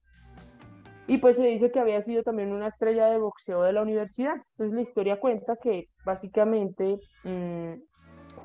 y 1.06 1.18
pues 1.18 1.36
se 1.36 1.46
dice 1.46 1.70
que 1.70 1.80
había 1.80 2.02
sido 2.02 2.22
también 2.22 2.52
una 2.52 2.68
estrella 2.68 3.06
de 3.06 3.18
boxeo 3.18 3.62
de 3.62 3.72
la 3.72 3.82
universidad. 3.82 4.34
Entonces 4.52 4.74
la 4.74 4.82
historia 4.82 5.18
cuenta 5.18 5.56
que 5.56 5.86
básicamente 6.04 6.98
mmm, 7.24 7.74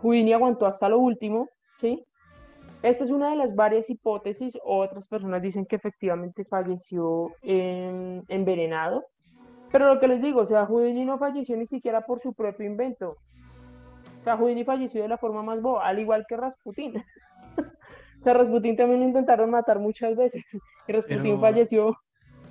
Houdini 0.02 0.34
aguantó 0.34 0.66
hasta 0.66 0.88
lo 0.88 1.00
último, 1.00 1.50
¿sí? 1.82 2.06
Esta 2.82 3.04
es 3.04 3.12
una 3.12 3.30
de 3.30 3.38
las 3.38 3.56
varias 3.56 3.90
hipótesis. 3.90 4.58
Otras 4.64 5.08
personas 5.08 5.42
dicen 5.42 5.66
que 5.66 5.78
efectivamente 5.78 6.46
falleció 6.46 7.32
envenenado. 7.42 9.04
Pero 9.72 9.94
lo 9.94 10.00
que 10.00 10.08
les 10.08 10.22
digo, 10.22 10.42
o 10.42 10.46
sea, 10.46 10.66
Houdini 10.66 11.04
no 11.04 11.18
falleció 11.18 11.58
ni 11.58 11.66
siquiera 11.66 12.02
por 12.02 12.20
su 12.20 12.34
propio 12.34 12.66
invento. 12.66 13.18
O 14.20 14.24
sea, 14.24 14.38
Houdini 14.38 14.64
falleció 14.64 15.02
de 15.02 15.08
la 15.08 15.18
forma 15.18 15.44
más 15.44 15.62
boba, 15.62 15.86
al 15.88 16.00
igual 16.00 16.26
que 16.28 16.38
Rasputin. 16.38 16.94
O 18.24 18.26
sea, 18.26 18.34
Rasputin 18.36 18.78
también 18.78 19.02
lo 19.02 19.06
intentaron 19.08 19.50
matar 19.50 19.80
muchas 19.80 20.16
veces. 20.16 20.46
Y 20.88 20.94
Rasputin 20.94 21.42
falleció. 21.42 21.98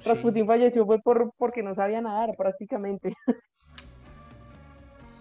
Rasputin 0.04 0.46
falleció 0.46 0.84
fue 0.84 1.00
por, 1.00 1.32
porque 1.38 1.62
no 1.62 1.74
sabía 1.74 2.02
nadar 2.02 2.36
prácticamente. 2.36 3.14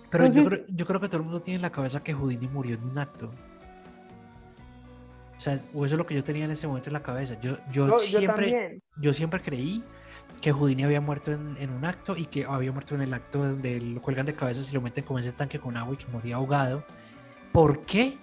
Pero 0.09 0.27
yo, 0.27 0.43
creo, 0.43 0.65
yo 0.67 0.85
creo 0.85 0.99
que 0.99 1.07
todo 1.07 1.17
el 1.19 1.23
mundo 1.23 1.41
tiene 1.41 1.55
en 1.55 1.61
la 1.61 1.71
cabeza 1.71 2.03
que 2.03 2.11
Houdini 2.11 2.49
murió 2.49 2.75
en 2.75 2.83
un 2.83 2.97
acto. 2.97 3.31
O 5.37 5.39
sea, 5.39 5.57
o 5.73 5.85
eso 5.85 5.95
es 5.95 5.97
lo 5.97 6.05
que 6.05 6.15
yo 6.15 6.23
tenía 6.25 6.43
en 6.43 6.51
ese 6.51 6.67
momento 6.67 6.89
en 6.89 6.93
la 6.95 7.01
cabeza. 7.01 7.39
Yo, 7.39 7.55
yo, 7.71 7.97
siempre, 7.97 8.81
yo, 8.97 9.13
siempre 9.13 9.41
creí 9.41 9.81
que 10.41 10.51
Houdini 10.51 10.83
había 10.83 10.99
muerto 10.99 11.31
en, 11.31 11.69
un 11.69 11.85
acto 11.85 12.17
y 12.17 12.25
que 12.25 12.43
había 12.43 12.73
muerto 12.73 12.93
en 12.95 13.03
el 13.03 13.13
acto 13.13 13.39
donde 13.39 13.79
lo 13.79 14.01
cuelgan 14.01 14.25
de 14.25 14.35
cabeza 14.35 14.69
y 14.69 14.73
lo 14.73 14.81
meten 14.81 15.05
como 15.05 15.19
ese 15.19 15.31
tanque 15.31 15.59
con 15.59 15.77
agua 15.77 15.93
y 15.93 15.97
que 15.97 16.11
moría 16.11 16.35
ahogado. 16.35 16.83
¿Por 17.53 17.85
qué? 17.85 18.17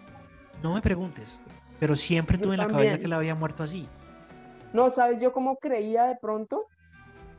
No 0.63 0.75
me 0.75 0.83
preguntes. 0.83 1.41
Pero 1.79 1.97
siempre 1.97 2.39
tuve 2.39 2.55
en 2.55 2.61
la 2.61 2.69
cabeza 2.69 2.99
que 2.99 3.05
él 3.05 3.13
había 3.13 3.35
muerto 3.35 3.63
así. 3.63 3.89
No, 4.73 4.91
¿sabes? 4.91 5.21
Yo 5.21 5.33
como 5.33 5.57
creía 5.57 6.05
de 6.05 6.17
pronto, 6.17 6.67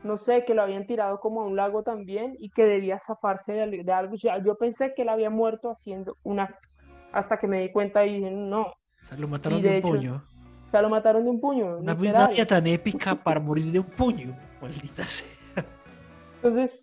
no 0.02 0.18
sé, 0.18 0.44
que 0.44 0.54
lo 0.54 0.62
habían 0.62 0.86
tirado 0.86 1.20
como 1.20 1.42
a 1.42 1.46
un 1.46 1.56
lago 1.56 1.82
también 1.82 2.34
y 2.38 2.50
que 2.50 2.64
debía 2.64 2.98
zafarse 2.98 3.52
de, 3.52 3.92
algo. 3.92 4.16
yo 4.16 4.56
pensé 4.56 4.94
que 4.94 5.02
él 5.02 5.08
había 5.08 5.30
muerto 5.30 5.70
haciendo 5.70 6.16
un 6.22 6.40
acto. 6.40 6.68
Hasta 7.12 7.38
que 7.38 7.46
me 7.46 7.60
di 7.60 7.72
cuenta 7.72 8.06
y 8.06 8.16
dije, 8.16 8.30
no, 8.30 8.72
lo 9.18 9.28
mataron 9.28 9.62
de, 9.62 9.76
un 9.76 9.82
puño. 9.82 10.22
O 10.66 10.70
sea, 10.70 10.82
lo 10.82 10.88
mataron 10.88 11.24
de 11.24 11.30
un 11.30 11.40
puño. 11.40 11.78
Una, 11.78 11.94
vida 11.94 12.30
tan 12.46 12.66
épica 12.66 13.14
para 13.16 13.40
morir 13.40 13.66
de 13.66 13.80
un 13.80 13.86
puño. 13.86 14.36
Maldita 14.62 15.02
sea. 15.02 15.64
Entonces, 16.36 16.80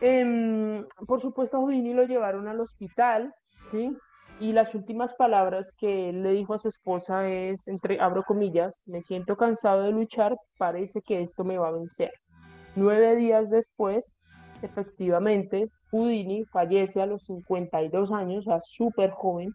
em, 0.00 0.84
por 1.06 1.20
supuesto, 1.20 1.56
a 1.56 1.60
Houdini 1.60 1.94
lo 1.94 2.04
llevaron 2.04 2.46
al 2.46 2.60
hospital, 2.60 3.34
¿sí? 3.66 3.96
Y 4.40 4.52
las 4.52 4.74
últimas 4.74 5.12
palabras 5.14 5.74
que 5.78 6.08
él 6.08 6.22
le 6.22 6.32
dijo 6.32 6.54
a 6.54 6.58
su 6.58 6.68
esposa 6.68 7.28
es, 7.28 7.68
entre, 7.68 8.00
abro 8.00 8.22
comillas, 8.22 8.80
me 8.86 9.02
siento 9.02 9.36
cansado 9.36 9.82
de 9.82 9.92
luchar, 9.92 10.34
parece 10.56 11.02
que 11.02 11.20
esto 11.20 11.44
me 11.44 11.58
va 11.58 11.68
a 11.68 11.72
vencer. 11.72 12.10
Nueve 12.74 13.16
días 13.16 13.50
después, 13.50 14.10
efectivamente, 14.62 15.68
Houdini 15.90 16.44
fallece 16.46 17.02
a 17.02 17.06
los 17.06 17.22
52 17.24 18.12
años, 18.12 18.46
o 18.46 18.50
sea, 18.50 18.60
súper 18.62 19.10
joven, 19.10 19.52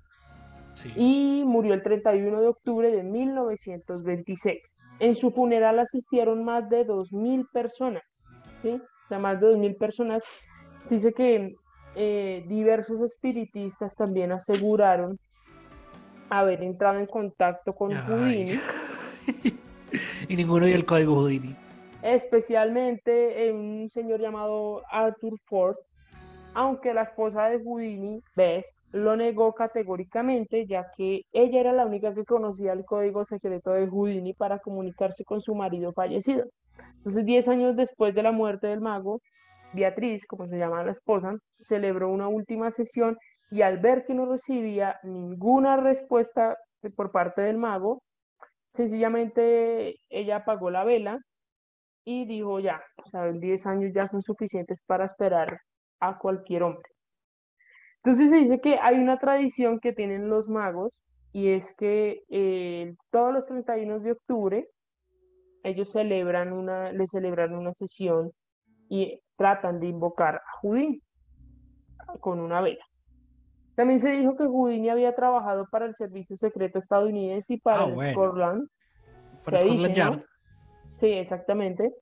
y 0.95 1.43
murió 1.45 1.73
el 1.73 1.81
31 1.81 2.41
de 2.41 2.47
octubre 2.47 2.91
de 2.91 3.01
1926. 3.01 4.59
En 4.99 5.15
su 5.15 5.31
funeral 5.31 5.79
asistieron 5.79 6.43
más 6.43 6.69
de 6.69 6.85
2.000 6.85 7.47
personas, 7.51 8.03
¿sí? 8.61 8.69
O 8.69 9.07
sea, 9.07 9.19
más 9.19 9.39
de 9.39 9.47
2.000 9.47 9.77
personas. 9.77 10.23
Se 10.83 10.95
dice 10.95 11.13
que 11.13 11.55
eh, 11.95 12.43
diversos 12.47 13.01
espiritistas 13.01 13.95
también 13.95 14.31
aseguraron 14.31 15.17
haber 16.29 16.63
entrado 16.63 16.99
en 16.99 17.05
contacto 17.05 17.73
con 17.73 17.93
Houdini. 17.93 18.59
y 20.27 20.35
ninguno 20.35 20.65
dio 20.65 20.75
el 20.75 20.85
código 20.85 21.15
Houdini. 21.15 21.55
Especialmente 22.01 23.51
un 23.51 23.89
señor 23.89 24.19
llamado 24.19 24.83
Arthur 24.91 25.39
Ford, 25.45 25.75
aunque 26.53 26.93
la 26.93 27.01
esposa 27.01 27.49
de 27.49 27.59
Houdini, 27.63 28.21
Bess, 28.35 28.73
lo 28.91 29.15
negó 29.15 29.53
categóricamente, 29.53 30.65
ya 30.65 30.89
que 30.95 31.23
ella 31.33 31.59
era 31.59 31.73
la 31.73 31.85
única 31.85 32.13
que 32.13 32.23
conocía 32.23 32.73
el 32.73 32.85
código 32.85 33.25
secreto 33.25 33.71
de 33.71 33.87
Houdini 33.87 34.33
para 34.33 34.59
comunicarse 34.59 35.25
con 35.25 35.41
su 35.41 35.53
marido 35.53 35.91
fallecido. 35.91 36.45
Entonces, 36.97 37.25
10 37.25 37.47
años 37.49 37.75
después 37.75 38.15
de 38.15 38.23
la 38.23 38.31
muerte 38.31 38.67
del 38.67 38.81
mago, 38.81 39.21
Beatriz, 39.75 40.25
como 40.25 40.47
se 40.47 40.57
llama 40.57 40.83
la 40.83 40.91
esposa, 40.91 41.35
celebró 41.57 42.09
una 42.09 42.27
última 42.27 42.71
sesión 42.71 43.17
y 43.51 43.61
al 43.61 43.79
ver 43.79 44.05
que 44.05 44.13
no 44.13 44.25
recibía 44.25 44.99
ninguna 45.03 45.77
respuesta 45.77 46.57
por 46.95 47.11
parte 47.11 47.41
del 47.41 47.57
mago, 47.57 48.01
sencillamente 48.71 49.95
ella 50.09 50.37
apagó 50.37 50.69
la 50.69 50.83
vela 50.83 51.19
y 52.03 52.25
dijo 52.25 52.59
ya, 52.59 52.81
o 53.03 53.09
sea, 53.09 53.31
10 53.31 53.65
años 53.65 53.91
ya 53.93 54.07
son 54.07 54.21
suficientes 54.21 54.79
para 54.85 55.05
esperar 55.05 55.59
a 55.99 56.17
cualquier 56.17 56.63
hombre. 56.63 56.89
Entonces 58.03 58.29
se 58.29 58.37
dice 58.37 58.61
que 58.61 58.77
hay 58.81 58.97
una 58.97 59.17
tradición 59.17 59.79
que 59.79 59.93
tienen 59.93 60.29
los 60.29 60.47
magos 60.47 61.01
y 61.31 61.49
es 61.49 61.73
que 61.75 62.21
eh, 62.29 62.93
todos 63.09 63.33
los 63.33 63.45
31 63.47 63.99
de 63.99 64.11
octubre 64.11 64.67
ellos 65.63 65.89
celebran 65.91 66.53
una, 66.53 66.91
le 66.91 67.07
celebran 67.07 67.55
una 67.55 67.73
sesión 67.73 68.31
y 68.89 69.21
tratan 69.35 69.79
de 69.79 69.87
invocar 69.87 70.35
a 70.35 70.59
Houdini 70.61 71.01
con 72.19 72.39
una 72.39 72.61
vela. 72.61 72.83
También 73.75 73.99
se 73.99 74.11
dijo 74.11 74.37
que 74.37 74.45
Houdini 74.45 74.89
había 74.89 75.15
trabajado 75.15 75.67
para 75.69 75.85
el 75.85 75.95
Servicio 75.95 76.37
Secreto 76.37 76.79
estadounidense 76.79 77.55
y 77.55 77.57
para 77.59 77.83
ah, 77.83 77.87
el 77.87 78.13
Scotland. 78.13 78.69
Para 79.43 79.59
Scotland 79.59 79.95
Yard. 79.95 80.23
Sí, 80.95 81.07
exactamente. 81.07 81.93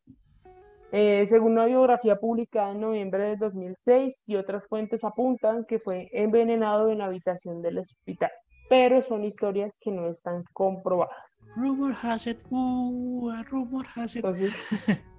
Eh, 0.91 1.25
según 1.25 1.53
una 1.53 1.65
biografía 1.65 2.17
publicada 2.17 2.71
en 2.71 2.81
noviembre 2.81 3.23
de 3.23 3.38
2006 3.38 4.25
y 4.27 4.36
otras 4.36 4.67
fuentes 4.67 5.03
apuntan 5.03 5.65
que 5.65 5.79
fue 5.79 6.07
envenenado 6.13 6.91
en 6.91 6.99
la 6.99 7.05
habitación 7.05 7.63
del 7.63 7.79
hospital. 7.79 8.31
pero 8.69 9.01
son 9.01 9.23
historias 9.23 9.77
que 9.79 9.91
no 9.91 10.07
están 10.07 10.43
comprobadas. 10.53 11.39
Rumor 11.55 11.93
has 12.01 12.27
it, 12.27 12.39
uh, 12.51 13.43
rumor 13.49 13.86
has 13.95 14.15
it. 14.15 14.23
Entonces, 14.23 14.53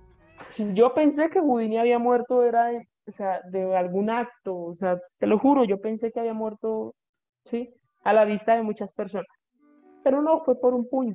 yo 0.74 0.94
pensé 0.94 1.30
que 1.30 1.40
Houdini 1.40 1.78
había 1.78 1.98
muerto 1.98 2.42
era 2.42 2.66
de, 2.66 2.88
o 3.06 3.10
sea, 3.10 3.40
de 3.50 3.76
algún 3.76 4.10
acto, 4.10 4.54
o 4.56 4.74
sea, 4.76 4.98
te 5.18 5.26
lo 5.26 5.38
juro, 5.38 5.64
yo 5.64 5.80
pensé 5.80 6.10
que 6.10 6.20
había 6.20 6.34
muerto, 6.34 6.94
sí, 7.44 7.74
a 8.04 8.12
la 8.12 8.24
vista 8.24 8.54
de 8.56 8.62
muchas 8.62 8.90
personas, 8.92 9.26
pero 10.02 10.22
no, 10.22 10.42
fue 10.44 10.60
por 10.60 10.74
un 10.74 10.88
puño, 10.88 11.14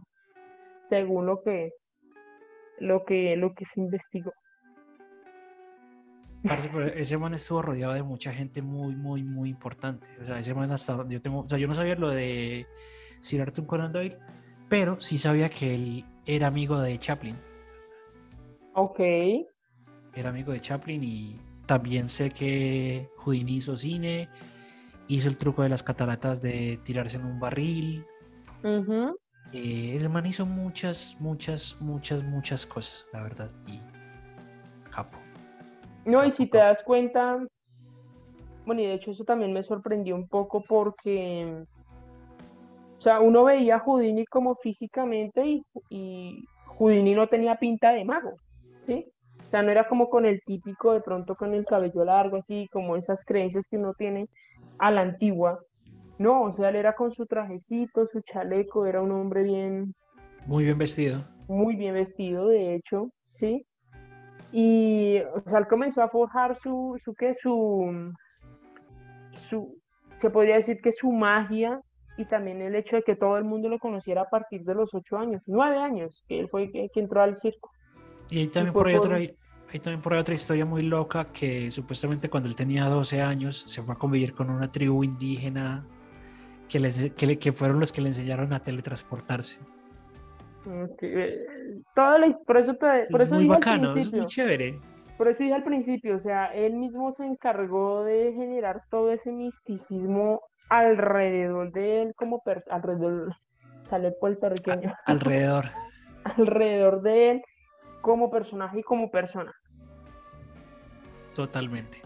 según 0.85 1.25
lo 1.25 1.41
que, 1.41 1.71
lo 2.79 3.03
que, 3.05 3.35
lo 3.35 3.53
que 3.53 3.65
se 3.65 3.79
investigó. 3.79 4.31
ese 6.95 7.17
man 7.17 7.33
estuvo 7.33 7.61
rodeado 7.61 7.93
de 7.93 8.03
mucha 8.03 8.31
gente 8.31 8.61
muy, 8.61 8.95
muy, 8.95 9.23
muy 9.23 9.49
importante. 9.49 10.07
O 10.21 10.25
sea, 10.25 10.39
ese 10.39 10.53
man 10.53 10.71
hasta 10.71 11.05
yo 11.07 11.21
tengo, 11.21 11.41
o 11.41 11.49
sea, 11.49 11.57
yo 11.57 11.67
no 11.67 11.73
sabía 11.73 11.95
lo 11.95 12.09
de 12.09 12.65
Sir 13.19 13.41
Arthur 13.41 13.65
Conan 13.65 13.91
Doyle, 13.91 14.17
pero 14.69 14.99
sí 14.99 15.17
sabía 15.17 15.49
que 15.49 15.75
él 15.75 16.05
era 16.25 16.47
amigo 16.47 16.79
de 16.79 16.97
Chaplin. 16.97 17.48
Ok. 18.73 18.99
Era 20.15 20.29
amigo 20.29 20.51
de 20.51 20.59
Chaplin 20.59 21.03
y 21.03 21.39
también 21.65 22.09
sé 22.09 22.31
que 22.31 23.09
Houdini 23.17 23.57
hizo 23.57 23.75
cine, 23.77 24.29
hizo 25.07 25.27
el 25.27 25.37
truco 25.37 25.63
de 25.63 25.69
las 25.69 25.83
cataratas 25.83 26.41
de 26.41 26.79
tirarse 26.83 27.17
en 27.17 27.25
un 27.25 27.39
barril. 27.39 28.05
Eh, 29.53 29.97
el 29.99 30.09
man 30.09 30.25
hizo 30.25 30.45
muchas, 30.45 31.15
muchas, 31.19 31.77
muchas, 31.79 32.23
muchas 32.23 32.65
cosas, 32.65 33.05
la 33.13 33.23
verdad. 33.23 33.51
Y 33.67 33.79
capo. 34.89 35.19
No, 36.05 36.25
y 36.25 36.31
si 36.31 36.47
te 36.47 36.57
das 36.57 36.83
cuenta, 36.83 37.39
bueno, 38.65 38.81
y 38.81 38.85
de 38.85 38.93
hecho 38.93 39.11
eso 39.11 39.23
también 39.23 39.53
me 39.53 39.63
sorprendió 39.63 40.15
un 40.15 40.27
poco 40.27 40.63
porque, 40.67 41.65
o 42.97 43.01
sea, 43.01 43.19
uno 43.19 43.43
veía 43.43 43.75
a 43.75 43.79
Houdini 43.79 44.25
como 44.25 44.55
físicamente 44.55 45.45
y, 45.45 45.65
y 45.89 46.45
Houdini 46.65 47.13
no 47.13 47.27
tenía 47.27 47.57
pinta 47.57 47.91
de 47.91 48.05
mago, 48.05 48.37
¿sí? 48.89 49.11
O 49.45 49.49
sea, 49.49 49.61
no 49.61 49.71
era 49.71 49.87
como 49.87 50.09
con 50.09 50.25
el 50.25 50.41
típico, 50.45 50.93
de 50.93 51.01
pronto 51.01 51.35
con 51.35 51.53
el 51.53 51.65
cabello 51.65 52.03
largo, 52.03 52.37
así 52.37 52.67
como 52.71 52.95
esas 52.95 53.23
creencias 53.25 53.67
que 53.67 53.77
uno 53.77 53.93
tiene 53.93 54.27
a 54.77 54.91
la 54.91 55.01
antigua. 55.01 55.59
No, 56.17 56.43
o 56.43 56.51
sea, 56.51 56.69
él 56.69 56.75
era 56.75 56.93
con 56.93 57.11
su 57.11 57.25
trajecito, 57.25 58.07
su 58.07 58.21
chaleco, 58.21 58.85
era 58.85 59.01
un 59.01 59.11
hombre 59.11 59.43
bien... 59.43 59.95
Muy 60.45 60.65
bien 60.65 60.77
vestido. 60.77 61.23
Muy 61.47 61.75
bien 61.75 61.93
vestido, 61.93 62.47
de 62.47 62.75
hecho, 62.75 63.09
¿sí? 63.31 63.65
Y, 64.51 65.19
o 65.33 65.41
sea, 65.47 65.59
él 65.59 65.67
comenzó 65.67 66.01
a 66.01 66.09
forjar 66.09 66.55
su, 66.55 66.99
su, 67.03 67.13
¿qué? 67.13 67.33
Su, 67.33 68.11
su, 69.31 69.79
se 70.17 70.29
podría 70.29 70.55
decir 70.55 70.81
que 70.81 70.91
su 70.91 71.11
magia 71.11 71.79
y 72.17 72.25
también 72.25 72.61
el 72.61 72.75
hecho 72.75 72.97
de 72.97 73.03
que 73.03 73.15
todo 73.15 73.37
el 73.37 73.45
mundo 73.45 73.69
lo 73.69 73.79
conociera 73.79 74.23
a 74.23 74.29
partir 74.29 74.63
de 74.63 74.75
los 74.75 74.93
ocho 74.93 75.17
años, 75.17 75.41
nueve 75.45 75.77
años, 75.77 76.21
que 76.27 76.39
él 76.39 76.49
fue 76.49 76.69
que, 76.69 76.89
entró 76.95 77.21
al 77.21 77.37
circo. 77.37 77.71
Y 78.29 78.39
ahí 78.39 78.47
también 78.47 78.73
por 78.73 78.87
ahí, 78.87 78.95
otra, 78.95 79.15
hay 79.15 79.79
también 79.79 80.01
por 80.01 80.13
ahí 80.13 80.19
otra 80.19 80.35
historia 80.35 80.65
muy 80.65 80.83
loca 80.83 81.31
que 81.31 81.71
supuestamente 81.71 82.29
cuando 82.29 82.49
él 82.49 82.55
tenía 82.55 82.85
12 82.85 83.21
años 83.21 83.63
se 83.67 83.81
fue 83.81 83.95
a 83.95 83.97
convivir 83.97 84.33
con 84.33 84.49
una 84.49 84.71
tribu 84.71 85.03
indígena 85.03 85.85
que, 86.67 86.79
les, 86.79 87.11
que, 87.13 87.37
que 87.37 87.51
fueron 87.51 87.79
los 87.79 87.91
que 87.91 88.01
le 88.01 88.09
enseñaron 88.09 88.53
a 88.53 88.63
teletransportarse. 88.63 89.59
Eh, 91.01 91.45
por 92.45 92.57
eso, 92.57 92.77
por 93.09 93.21
eso 93.21 93.35
muy 93.35 93.47
bacano, 93.47 93.95
es 93.95 94.11
muy 94.11 94.25
chévere. 94.25 94.79
Por 95.17 95.27
eso 95.27 95.43
dije 95.43 95.55
al 95.55 95.63
principio, 95.63 96.15
o 96.15 96.19
sea, 96.19 96.45
él 96.45 96.75
mismo 96.75 97.11
se 97.11 97.25
encargó 97.25 98.03
de 98.03 98.33
generar 98.33 98.83
todo 98.89 99.11
ese 99.11 99.31
misticismo 99.31 100.41
alrededor 100.69 101.71
de 101.71 102.03
él 102.03 102.13
como 102.15 102.41
alrededor, 102.69 103.35
sale 103.81 104.11
puertorriqueño. 104.11 104.93
alrededor. 105.05 105.65
alrededor 106.23 107.01
de 107.01 107.31
él 107.31 107.43
como 108.09 108.31
personaje 108.31 108.79
y 108.79 108.81
como 108.81 109.11
persona. 109.11 109.53
Totalmente. 111.35 112.01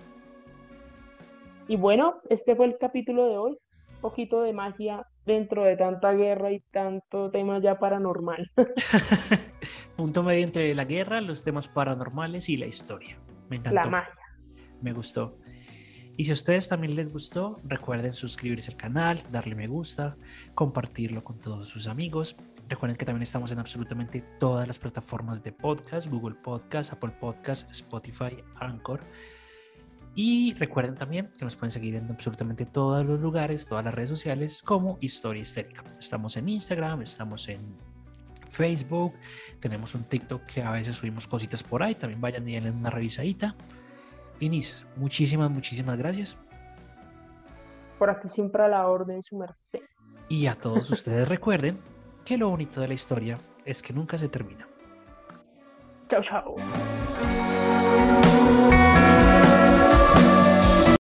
Y 1.70 1.78
bueno, 1.78 2.16
este 2.30 2.58
fue 2.58 2.66
el 2.66 2.78
capítulo 2.78 3.26
de 3.30 3.38
hoy. 3.38 3.58
Un 3.96 4.02
poquito 4.02 4.42
de 4.42 4.52
magia 4.52 5.08
dentro 5.26 5.64
de 5.64 5.78
tanta 5.78 6.12
guerra 6.12 6.52
y 6.52 6.60
tanto 6.72 7.32
tema 7.32 7.62
ya 7.62 7.80
paranormal. 7.80 8.52
Punto 9.96 10.24
medio 10.24 10.44
entre 10.44 10.76
la 10.76 10.84
guerra, 10.84 11.22
los 11.22 11.42
temas 11.42 11.70
paranormales 11.70 12.50
y 12.50 12.58
la 12.58 12.66
historia. 12.66 13.18
Me 13.50 13.56
encantó. 13.56 13.76
La 13.76 13.88
magia. 13.88 14.26
Me 14.82 14.92
gustó. 14.92 15.38
Y 16.18 16.26
si 16.26 16.32
a 16.32 16.34
ustedes 16.34 16.68
también 16.68 16.96
les 16.96 17.14
gustó, 17.14 17.62
recuerden 17.64 18.14
suscribirse 18.14 18.72
al 18.72 18.78
canal, 18.78 19.22
darle 19.32 19.56
me 19.56 19.68
gusta, 19.68 20.18
compartirlo 20.54 21.24
con 21.24 21.40
todos 21.40 21.70
sus 21.70 21.88
amigos. 21.88 22.36
Recuerden 22.70 22.98
que 22.98 23.06
también 23.06 23.24
estamos 23.24 23.52
en 23.52 23.60
absolutamente 23.60 24.22
todas 24.40 24.68
las 24.68 24.80
plataformas 24.80 25.44
de 25.44 25.52
podcast, 25.52 26.08
Google 26.08 26.36
Podcast, 26.36 26.94
Apple 26.94 27.14
Podcast, 27.20 27.70
Spotify, 27.72 28.44
Anchor. 28.56 29.02
Y 30.16 30.54
recuerden 30.54 30.96
también 30.96 31.32
que 31.38 31.44
nos 31.44 31.56
pueden 31.56 31.72
seguir 31.72 31.96
en 31.96 32.10
absolutamente 32.10 32.66
todos 32.66 33.06
los 33.06 33.20
lugares, 33.20 33.66
todas 33.66 33.84
las 33.84 33.94
redes 33.94 34.10
sociales 34.10 34.62
como 34.62 34.98
Historia 35.02 35.42
Histérica. 35.42 35.84
Estamos 36.00 36.38
en 36.38 36.50
Instagram, 36.50 37.02
estamos 37.02 37.50
en 37.50 37.76
Facebook, 38.50 39.14
tenemos 39.60 39.96
un 39.96 40.04
TikTok 40.04 40.46
que 40.46 40.62
a 40.62 40.72
veces 40.72 40.96
subimos 40.96 41.28
cositas 41.28 41.64
por 41.64 41.82
ahí, 41.82 41.96
también 41.96 42.22
vayan 42.22 42.48
y 42.48 42.54
denle 42.54 42.72
una 42.72 42.92
revisadita. 42.92 43.56
Inis, 44.40 44.86
muchísimas, 44.96 45.50
muchísimas 45.50 45.98
gracias. 45.98 46.38
Por 47.98 48.10
aquí 48.10 48.30
siempre 48.30 48.64
a 48.64 48.68
la 48.68 48.88
orden, 48.88 49.22
su 49.24 49.38
merced. 49.38 49.82
Y 50.30 50.46
a 50.46 50.56
todos 50.56 50.90
ustedes 50.92 51.28
recuerden 51.28 51.80
que 52.26 52.38
lo 52.38 52.50
bonito 52.50 52.82
de 52.82 52.88
la 52.88 52.94
historia 52.94 53.38
es 53.66 53.82
que 53.82 53.94
nunca 53.94 54.18
se 54.18 54.30
termina. 54.30 54.68
Chao, 56.10 56.22
chao. 56.22 56.56